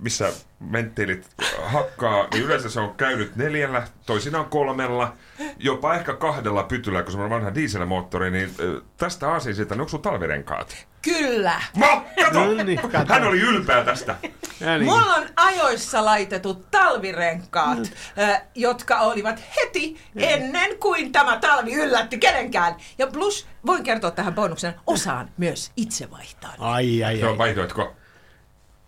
missä 0.00 0.32
venttiilit 0.72 1.26
hakkaa, 1.62 2.26
niin 2.32 2.44
yleensä 2.44 2.70
se 2.70 2.80
on 2.80 2.94
käynyt 2.94 3.36
neljällä, 3.36 3.82
toisinaan 4.06 4.44
kolmella, 4.44 5.16
jopa 5.58 5.94
ehkä 5.94 6.14
kahdella 6.14 6.62
pytyllä, 6.62 7.02
kun 7.02 7.12
se 7.12 7.18
on 7.18 7.30
vanha 7.30 7.54
dieselmoottori, 7.54 8.30
niin 8.30 8.54
tästä 8.96 9.30
aasin 9.30 9.54
siitä, 9.54 9.74
onko 9.74 9.88
sun 9.88 10.02
talvirenkaat? 10.02 10.86
Kyllä. 11.02 11.62
Mä, 11.76 11.86
kato! 12.24 12.44
No 12.44 12.62
niin, 12.64 12.78
kato. 12.78 13.12
Hän 13.12 13.24
oli 13.24 13.40
ylpeä 13.40 13.84
tästä. 13.84 14.16
Niin. 14.60 14.84
Mulla 14.84 15.14
on 15.14 15.26
ajoissa 15.36 16.04
laitetut 16.04 16.70
talvirenkaat, 16.70 17.78
äh, 18.18 18.42
jotka 18.54 19.00
olivat 19.00 19.42
heti 19.56 19.96
ennen 20.16 20.78
kuin 20.78 21.12
tämä 21.12 21.36
talvi 21.36 21.74
yllätti 21.74 22.18
kenenkään. 22.18 22.74
Ja 22.98 23.06
plus, 23.06 23.46
voin 23.66 23.82
kertoa 23.82 24.10
tähän 24.10 24.34
bonuksen, 24.34 24.74
osaan 24.86 25.30
myös 25.36 25.72
itse 25.76 26.10
vaihtaa. 26.10 26.54
Ai, 26.58 27.04
ai, 27.04 27.20
Joo, 27.20 27.30
ai. 27.30 27.38
vaihdoitko? 27.38 27.96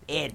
En. 0.07 0.31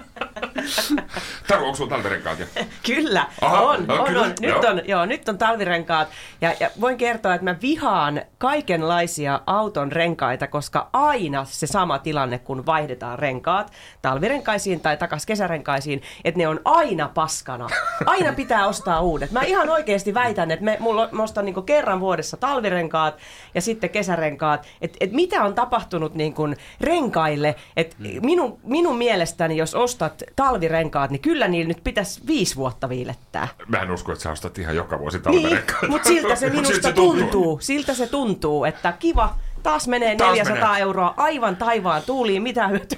Taru, 1.48 1.64
onko 1.64 1.76
sulla 1.76 1.90
talvirenkaat? 1.90 2.38
Ja... 2.38 2.46
Kyllä, 2.86 3.26
Aha, 3.40 3.60
on, 3.60 3.86
no 3.86 3.94
on, 3.94 4.06
kyllä, 4.06 4.22
on. 4.22 4.28
Nyt, 4.28 4.50
joo. 4.50 4.70
on, 4.70 4.82
joo, 4.84 5.06
nyt 5.06 5.28
on 5.28 5.38
talvirenkaat. 5.38 6.08
Ja, 6.40 6.54
ja 6.60 6.70
voin 6.80 6.96
kertoa, 6.96 7.34
että 7.34 7.44
mä 7.44 7.56
vihaan 7.62 8.22
kaikenlaisia 8.38 9.40
auton 9.46 9.92
renkaita, 9.92 10.46
koska 10.46 10.88
aina 10.92 11.44
se 11.44 11.66
sama 11.66 11.98
tilanne, 11.98 12.38
kun 12.38 12.66
vaihdetaan 12.66 13.18
renkaat 13.18 13.72
talvirenkaisiin 14.02 14.80
tai 14.80 14.96
takas 14.96 15.26
kesärenkaisiin, 15.26 16.02
että 16.24 16.38
ne 16.38 16.48
on 16.48 16.60
aina 16.64 17.10
paskana. 17.14 17.68
Aina 18.06 18.32
pitää 18.32 18.66
ostaa 18.66 19.00
uudet. 19.00 19.30
Mä 19.30 19.42
ihan 19.42 19.68
oikeasti 19.68 20.14
väitän, 20.14 20.50
että 20.50 20.64
me, 20.64 20.76
mulla, 20.80 21.08
mä 21.12 21.22
ostan 21.22 21.44
niin 21.44 21.64
kerran 21.66 22.00
vuodessa 22.00 22.36
talvirenkaat 22.36 23.18
ja 23.54 23.60
sitten 23.60 23.90
kesärenkaat. 23.90 24.66
Että 24.80 24.96
et 25.00 25.12
mitä 25.12 25.42
on 25.44 25.54
tapahtunut 25.54 26.14
niin 26.14 26.34
renkaille? 26.80 27.54
Et 27.76 27.96
minun, 28.22 28.58
minun 28.62 28.96
mielestäni, 28.96 29.56
jos 29.56 29.74
ostat 29.74 30.19
talvirenkaat, 30.36 31.10
niin 31.10 31.20
kyllä 31.22 31.48
niillä 31.48 31.68
nyt 31.68 31.84
pitäisi 31.84 32.20
viisi 32.26 32.56
vuotta 32.56 32.88
viilettää. 32.88 33.48
Mä 33.68 33.76
en 33.78 33.90
usko, 33.90 34.12
että 34.12 34.22
sä 34.22 34.30
ostat 34.30 34.58
ihan 34.58 34.76
joka 34.76 34.98
vuosi 34.98 35.16
Niin, 35.18 35.22
talvirenkaat. 35.42 35.88
mutta 35.88 36.08
siltä 36.08 36.34
se 36.36 36.50
minusta 36.50 36.72
siltä 36.72 36.88
se 36.88 36.94
tuntuu. 36.94 37.58
Siltä 37.62 37.94
se 37.94 38.06
tuntuu, 38.06 38.64
että 38.64 38.92
kiva, 38.92 39.34
taas 39.62 39.88
menee 39.88 40.16
Taas 40.16 40.30
400 40.32 40.68
menee. 40.68 40.80
euroa 40.82 41.14
aivan 41.16 41.56
taivaan 41.56 42.02
tuuliin, 42.06 42.42
mitä 42.42 42.68
hyöty. 42.68 42.96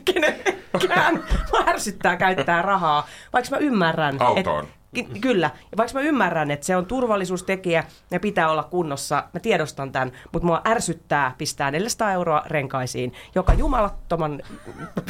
Mä 1.53 1.65
ärsyttää 1.69 2.17
käyttää 2.17 2.63
rahaa, 2.63 3.07
vaikka 3.33 3.51
mä 3.51 3.57
ymmärrän. 3.57 4.23
Autoon. 4.23 4.65
Et, 4.65 4.71
Ky- 4.95 5.21
Kyllä. 5.21 5.51
Ja 5.73 5.77
vaikka 5.77 5.95
mä 5.99 6.01
ymmärrän, 6.01 6.51
että 6.51 6.67
se 6.67 6.77
on 6.77 6.87
turvallisuustekijä 6.87 7.85
ja 8.11 8.21
pitää 8.21 8.51
olla 8.51 8.63
kunnossa, 8.63 9.25
mä 9.35 9.41
tiedostan 9.41 9.93
tämän, 9.93 10.13
mutta 10.33 10.47
mua 10.47 10.61
ärsyttää 10.69 11.35
pistää 11.39 11.71
400 11.71 12.13
euroa 12.13 12.43
renkaisiin, 12.47 13.13
joka 13.35 13.55
jumalattoman, 13.55 14.43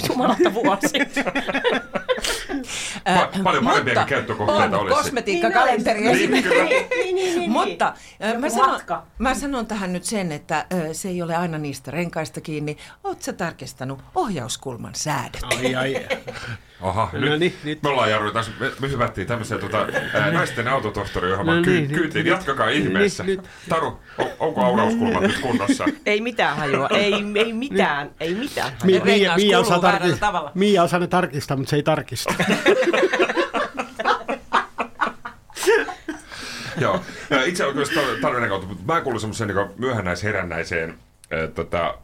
jumalatta 0.09 0.55
vuosi. 0.55 0.89
Pa- 2.61 3.43
paljon 3.43 3.65
parempiakin 3.65 4.07
käyttökohteita 4.07 4.65
on 4.79 4.83
olisi. 4.83 4.97
kosmetiikkakalenteri 4.97 6.01
Niin, 6.01 6.11
esimerkiksi. 6.13 6.51
kyllä. 6.51 6.65
niin, 6.65 6.87
niin, 6.91 7.15
niin, 7.15 7.39
niin. 7.39 7.51
Mutta 7.51 7.95
äh, 8.25 8.39
mä, 8.39 8.49
sanon, 8.51 8.71
matka. 8.71 9.07
mä 9.19 9.35
sanon 9.35 9.67
tähän 9.67 9.93
nyt 9.93 10.05
sen, 10.05 10.33
että 10.33 10.67
se 10.93 11.09
ei 11.09 11.23
ole 11.23 11.37
aina 11.37 11.59
niistä 11.59 11.91
renkaista 11.91 12.41
kiinni. 12.41 12.77
Sä 13.19 13.33
tarkistanut 13.33 13.99
ohjauskulman 14.15 14.95
säädöt? 14.95 15.43
Ai, 15.43 15.75
ai. 15.75 16.07
Aha, 16.83 17.11
No 17.13 17.21
nyt, 17.21 17.41
niin, 17.41 17.55
nyt. 17.65 17.83
me 17.83 17.89
ollaan 17.89 18.11
Jarru 18.11 18.33
taas, 18.33 18.51
me, 18.61 18.71
me 18.81 18.91
hyvättiin 18.91 19.27
tämmöisen 19.27 19.59
tota, 19.61 19.87
ää, 20.15 20.31
naisten 20.31 20.69
autotohtoriohjelman 20.69 21.55
No 21.55 21.61
no 21.61 21.67
niin, 21.67 21.75
niin, 21.77 21.89
nyt, 21.91 22.01
kyytiin. 22.01 22.25
nyt. 22.25 22.31
Jatkakaa 22.33 22.69
ihmeessä. 22.69 23.23
Nyt, 23.23 23.41
nyt. 23.41 23.51
Taru, 23.69 24.01
on, 24.19 24.27
onko 24.39 24.61
aurauskulmat 24.61 25.23
nyt 25.23 25.39
kunnossa? 25.39 25.85
Ei 26.07 26.21
mitään 26.21 26.57
hajua, 26.57 26.89
ei, 26.89 27.15
ei 27.35 27.53
mitään, 27.53 28.11
ei 28.21 28.35
mitään. 28.35 28.73
Mi, 28.85 28.93
Rengas 28.93 29.05
Mia, 29.07 29.37
Mia, 29.37 29.59
osaa 29.59 29.79
tarkistaa, 29.79 30.33
tavalla. 30.33 30.53
Mia 30.55 30.83
osaa 30.83 31.01
ne 31.01 31.07
tarkistaa, 31.07 31.57
mutta 31.57 31.71
se 31.71 31.77
ei 31.77 31.83
tarkista. 31.83 32.35
Joo. 36.81 37.01
Itse 37.47 37.67
oikeastaan 37.67 38.07
talvinen 38.21 38.49
kautta, 38.49 38.69
mutta 38.69 38.93
mä 38.93 39.01
kuulun 39.01 39.21
semmoiseen 39.21 39.49
niin 39.49 39.69
myöhännäisherännäiseen 39.79 40.91
äh, 40.91 40.97
tota, 41.55 41.99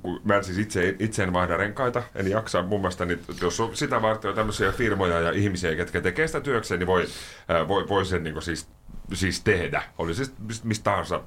kun 0.00 0.20
mä 0.24 0.36
en 0.36 0.44
siis 0.44 0.58
itse, 0.58 0.96
itse 0.98 1.22
en 1.22 1.32
vaihda 1.32 1.56
renkaita, 1.56 2.02
en 2.14 2.30
jaksa 2.30 2.62
mun 2.62 2.80
mielestä, 2.80 3.04
niin 3.04 3.20
jos 3.42 3.60
on 3.60 3.76
sitä 3.76 4.02
varten 4.02 4.28
on 4.28 4.34
tämmöisiä 4.36 4.72
firmoja 4.72 5.20
ja 5.20 5.30
ihmisiä, 5.30 5.76
ketkä 5.76 6.00
tekee 6.00 6.26
sitä 6.26 6.40
työkseen, 6.40 6.78
niin 6.78 6.86
voi, 6.86 7.06
ää, 7.48 7.68
voi, 7.68 7.88
voi 7.88 8.06
sen 8.06 8.24
niin 8.24 8.42
siis, 8.42 8.68
siis 9.12 9.40
tehdä. 9.40 9.82
Oli 9.98 10.14
siis 10.14 10.34
mistä 10.64 10.84
tahansa 10.84 11.20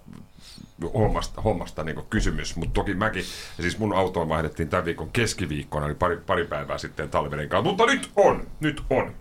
hommasta, 0.93 1.41
hommasta 1.41 1.83
niin 1.83 2.03
kysymys, 2.09 2.55
mutta 2.55 2.73
toki 2.73 2.93
mäkin, 2.93 3.23
ja 3.57 3.61
siis 3.61 3.77
mun 3.77 3.93
autoa 3.93 4.29
vaihdettiin 4.29 4.69
tämän 4.69 4.85
viikon 4.85 5.09
keskiviikkona, 5.09 5.85
eli 5.85 5.95
pari, 5.95 6.17
pari 6.17 6.45
päivää 6.45 6.77
sitten 6.77 7.09
talvirenkaan, 7.09 7.63
mutta 7.63 7.85
nyt 7.85 8.09
on, 8.15 8.47
nyt 8.59 8.83
on. 8.89 9.13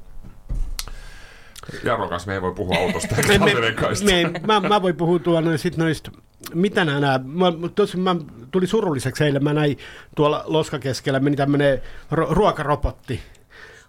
Jarron 1.84 2.08
kanssa 2.08 2.26
me 2.26 2.34
ei 2.34 2.42
voi 2.42 2.54
puhua 2.54 2.78
autosta 2.78 3.16
me, 3.28 3.38
me, 3.38 3.54
me, 4.04 4.40
mä, 4.46 4.68
mä 4.68 4.82
voin 4.82 4.96
puhua 4.96 5.18
tuolla 5.18 5.40
noin, 5.40 5.58
sit 5.58 5.76
noista, 5.76 6.10
mitä 6.54 6.84
nää 6.84 7.00
nää, 7.00 7.20
mä, 7.24 7.52
tosi, 7.74 7.96
mä 7.96 8.16
tuli 8.50 8.66
surulliseksi 8.66 9.24
eilen, 9.24 9.44
mä 9.44 9.52
näin 9.52 9.78
tuolla 10.14 10.44
Loska 10.46 10.78
keskellä, 10.78 11.20
meni 11.20 11.36
tämmönen 11.36 11.82
ro, 12.10 12.26
ruokarobotti. 12.30 13.20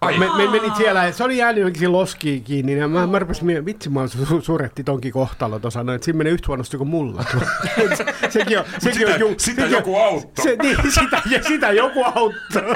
Ai. 0.00 0.18
Me, 0.18 0.26
me 0.36 0.50
menit 0.50 0.76
siellä, 0.76 1.12
se 1.12 1.24
oli 1.24 1.36
jäänyt 1.36 1.62
jonkin 1.62 1.92
loskiin 1.92 2.44
kiinni, 2.44 2.78
ja 2.78 2.88
mä, 2.88 3.06
mä 3.06 3.18
rupesin 3.18 3.46
miettimään, 3.46 3.66
vitsi 3.66 3.90
mä 3.90 4.06
su, 4.26 4.40
suretti 4.40 4.84
tonkin 4.84 5.12
kohtalo 5.12 5.58
tuossa, 5.58 5.84
no, 5.84 5.94
että 5.94 6.04
siinä 6.04 6.18
menee 6.18 6.32
yhtä 6.32 6.46
huonosti 6.46 6.76
kuin 6.76 6.88
mulla. 6.88 7.24
sekin 8.30 8.58
on, 8.58 8.64
sekin 8.78 8.98
sitä- 9.00 9.14
on, 9.14 9.20
ju, 9.20 9.34
sitä 9.38 9.62
sekin 9.62 9.76
joku 9.76 9.96
auttoi. 9.96 10.44
Se, 10.44 10.56
niin, 10.62 10.76
sitä, 10.92 11.22
ja 11.30 11.42
sitä 11.42 11.70
joku 11.72 12.04
auttoi. 12.04 12.74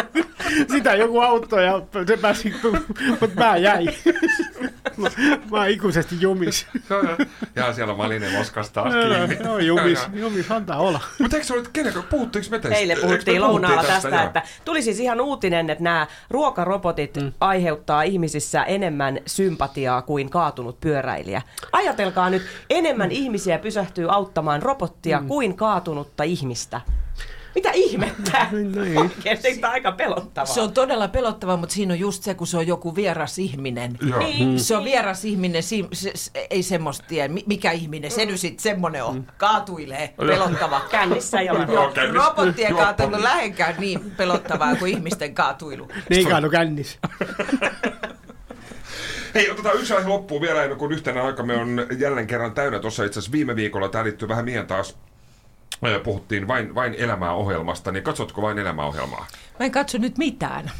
sitä 0.72 0.94
joku 0.94 1.20
auttoi 1.20 1.64
ja 1.64 1.82
se 2.06 2.16
pääsi, 2.16 2.54
mutta 3.20 3.40
mä 3.44 3.56
jäin. 3.56 3.88
mä, 4.96 5.08
mä 5.50 5.58
oon 5.58 5.68
ikuisesti 5.68 6.16
jumis. 6.20 6.66
ja 7.56 7.72
siellä 7.72 7.94
Malinen 7.94 8.32
Moskas 8.32 8.70
taas 8.70 8.94
kiinni. 8.94 9.38
Joo, 9.44 9.58
jumis, 9.58 9.98
jumis, 10.14 10.50
antaa 10.50 10.78
olla. 10.78 11.00
Mutta 11.18 11.36
eikö 11.36 11.46
se 11.46 11.54
ole, 11.54 11.62
kenen, 11.72 11.92
puhuttiinko 12.10 12.50
me 12.50 12.58
tästä? 12.58 12.76
Eilen 12.78 12.98
puhuttiin 13.00 13.40
lounaalla 13.40 13.82
tästä, 13.84 14.08
joo? 14.08 14.24
että 14.24 14.42
tuli 14.64 14.82
siis 14.82 15.00
ihan 15.00 15.20
uutinen, 15.20 15.70
että 15.70 15.84
nämä 15.84 16.06
ruokarobotit 17.12 17.16
mm. 17.16 17.32
aiheuttaa 17.40 18.02
ihmisissä 18.02 18.64
enemmän 18.64 19.18
sympatiaa 19.26 20.02
kuin 20.02 20.30
kaatunut 20.30 20.80
pyöräilijä. 20.80 21.42
Ajatelkaa 21.72 22.30
nyt, 22.30 22.42
enemmän 22.70 23.10
ihmisiä 23.10 23.58
pysähtyy 23.58 24.14
auttamaan 24.14 24.62
robottia 24.62 25.20
mm. 25.20 25.28
kuin 25.28 25.56
kaatunutta 25.56 26.22
ihmistä. 26.22 26.80
Mitä 27.54 27.70
ihmettä? 27.74 28.46
Niin. 28.52 28.98
Oikeasti 28.98 29.54
tämä 29.58 29.68
on 29.68 29.72
aika 29.74 29.92
pelottavaa. 29.92 30.54
Se 30.54 30.60
on 30.60 30.72
todella 30.72 31.08
pelottava, 31.08 31.56
mutta 31.56 31.74
siinä 31.74 31.92
on 31.94 32.00
just 32.00 32.22
se, 32.22 32.34
kun 32.34 32.46
se 32.46 32.56
on 32.56 32.66
joku 32.66 32.96
vieras 32.96 33.38
ihminen. 33.38 33.98
Joo. 34.08 34.18
Niin. 34.18 34.60
Se 34.60 34.76
on 34.76 34.84
vieras 34.84 35.24
ihminen, 35.24 35.62
si- 35.62 35.88
se, 35.92 36.10
se, 36.14 36.30
ei 36.50 36.62
semmoista 36.62 37.04
tiedä. 37.08 37.28
Mi- 37.28 37.44
Mikä 37.46 37.70
ihminen 37.72 38.10
se 38.10 38.26
nyt 38.26 38.40
sitten 38.40 38.62
semmonen 38.62 39.04
on? 39.04 39.26
Kaatuilee. 39.36 40.14
pelottava. 40.16 40.80
Kännissä 40.80 41.40
ei 41.40 41.50
ole. 41.50 41.66
Joo, 41.72 41.90
kännissä. 41.90 42.28
Robottien 42.28 42.74
kaatunut 42.76 43.20
lähenkään 43.20 43.74
niin 43.78 44.10
pelottavaa 44.16 44.76
kuin 44.76 44.92
ihmisten 44.92 45.34
kaatuilu. 45.34 45.88
Ne 46.10 46.16
ei 46.16 46.24
kaadu 46.24 46.50
kännissä. 46.50 46.98
Hei, 49.34 49.50
otetaan 49.50 49.76
yksi 49.78 49.94
aihe 49.94 50.08
loppuun 50.08 50.42
vielä 50.42 50.62
ennen 50.62 50.78
kuin 50.78 50.92
yhtenä 50.92 51.22
aikamme 51.22 51.56
on 51.56 51.86
jälleen 51.98 52.26
kerran 52.26 52.54
täynnä. 52.54 52.78
Tuossa 52.78 53.04
itse 53.04 53.18
asiassa 53.18 53.32
viime 53.32 53.56
viikolla, 53.56 53.88
tämä 53.88 54.04
liittyy 54.04 54.28
vähän 54.28 54.44
mihin 54.44 54.66
taas, 54.66 54.98
puhuttiin 56.04 56.48
vain, 56.48 56.74
vain 56.74 56.94
elämää 56.94 57.32
ohjelmasta, 57.32 57.92
niin 57.92 58.04
katsotko 58.04 58.42
vain 58.42 58.58
elämää 58.58 58.86
ohjelmaa? 58.86 59.26
Mä 59.58 59.66
en 59.66 59.72
katso 59.72 59.98
nyt 59.98 60.18
mitään. 60.18 60.70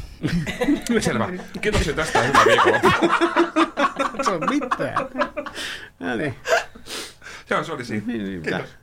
Selvä. 0.99 1.29
Kiitoksia 1.61 1.93
tästä 1.93 2.19
ja 2.19 2.23
hyvää 2.23 2.45
viikonloppua. 2.45 2.91
Se 4.23 4.31
on 4.31 4.41
mitään. 4.49 5.07
No 5.99 6.15
niin. 6.15 6.35
Joo, 7.49 7.63
se 7.63 7.71
oli 7.71 7.85
siinä. 7.85 8.03
Niin, 8.07 8.23
niin, 8.23 8.41
Kiitos. 8.41 8.75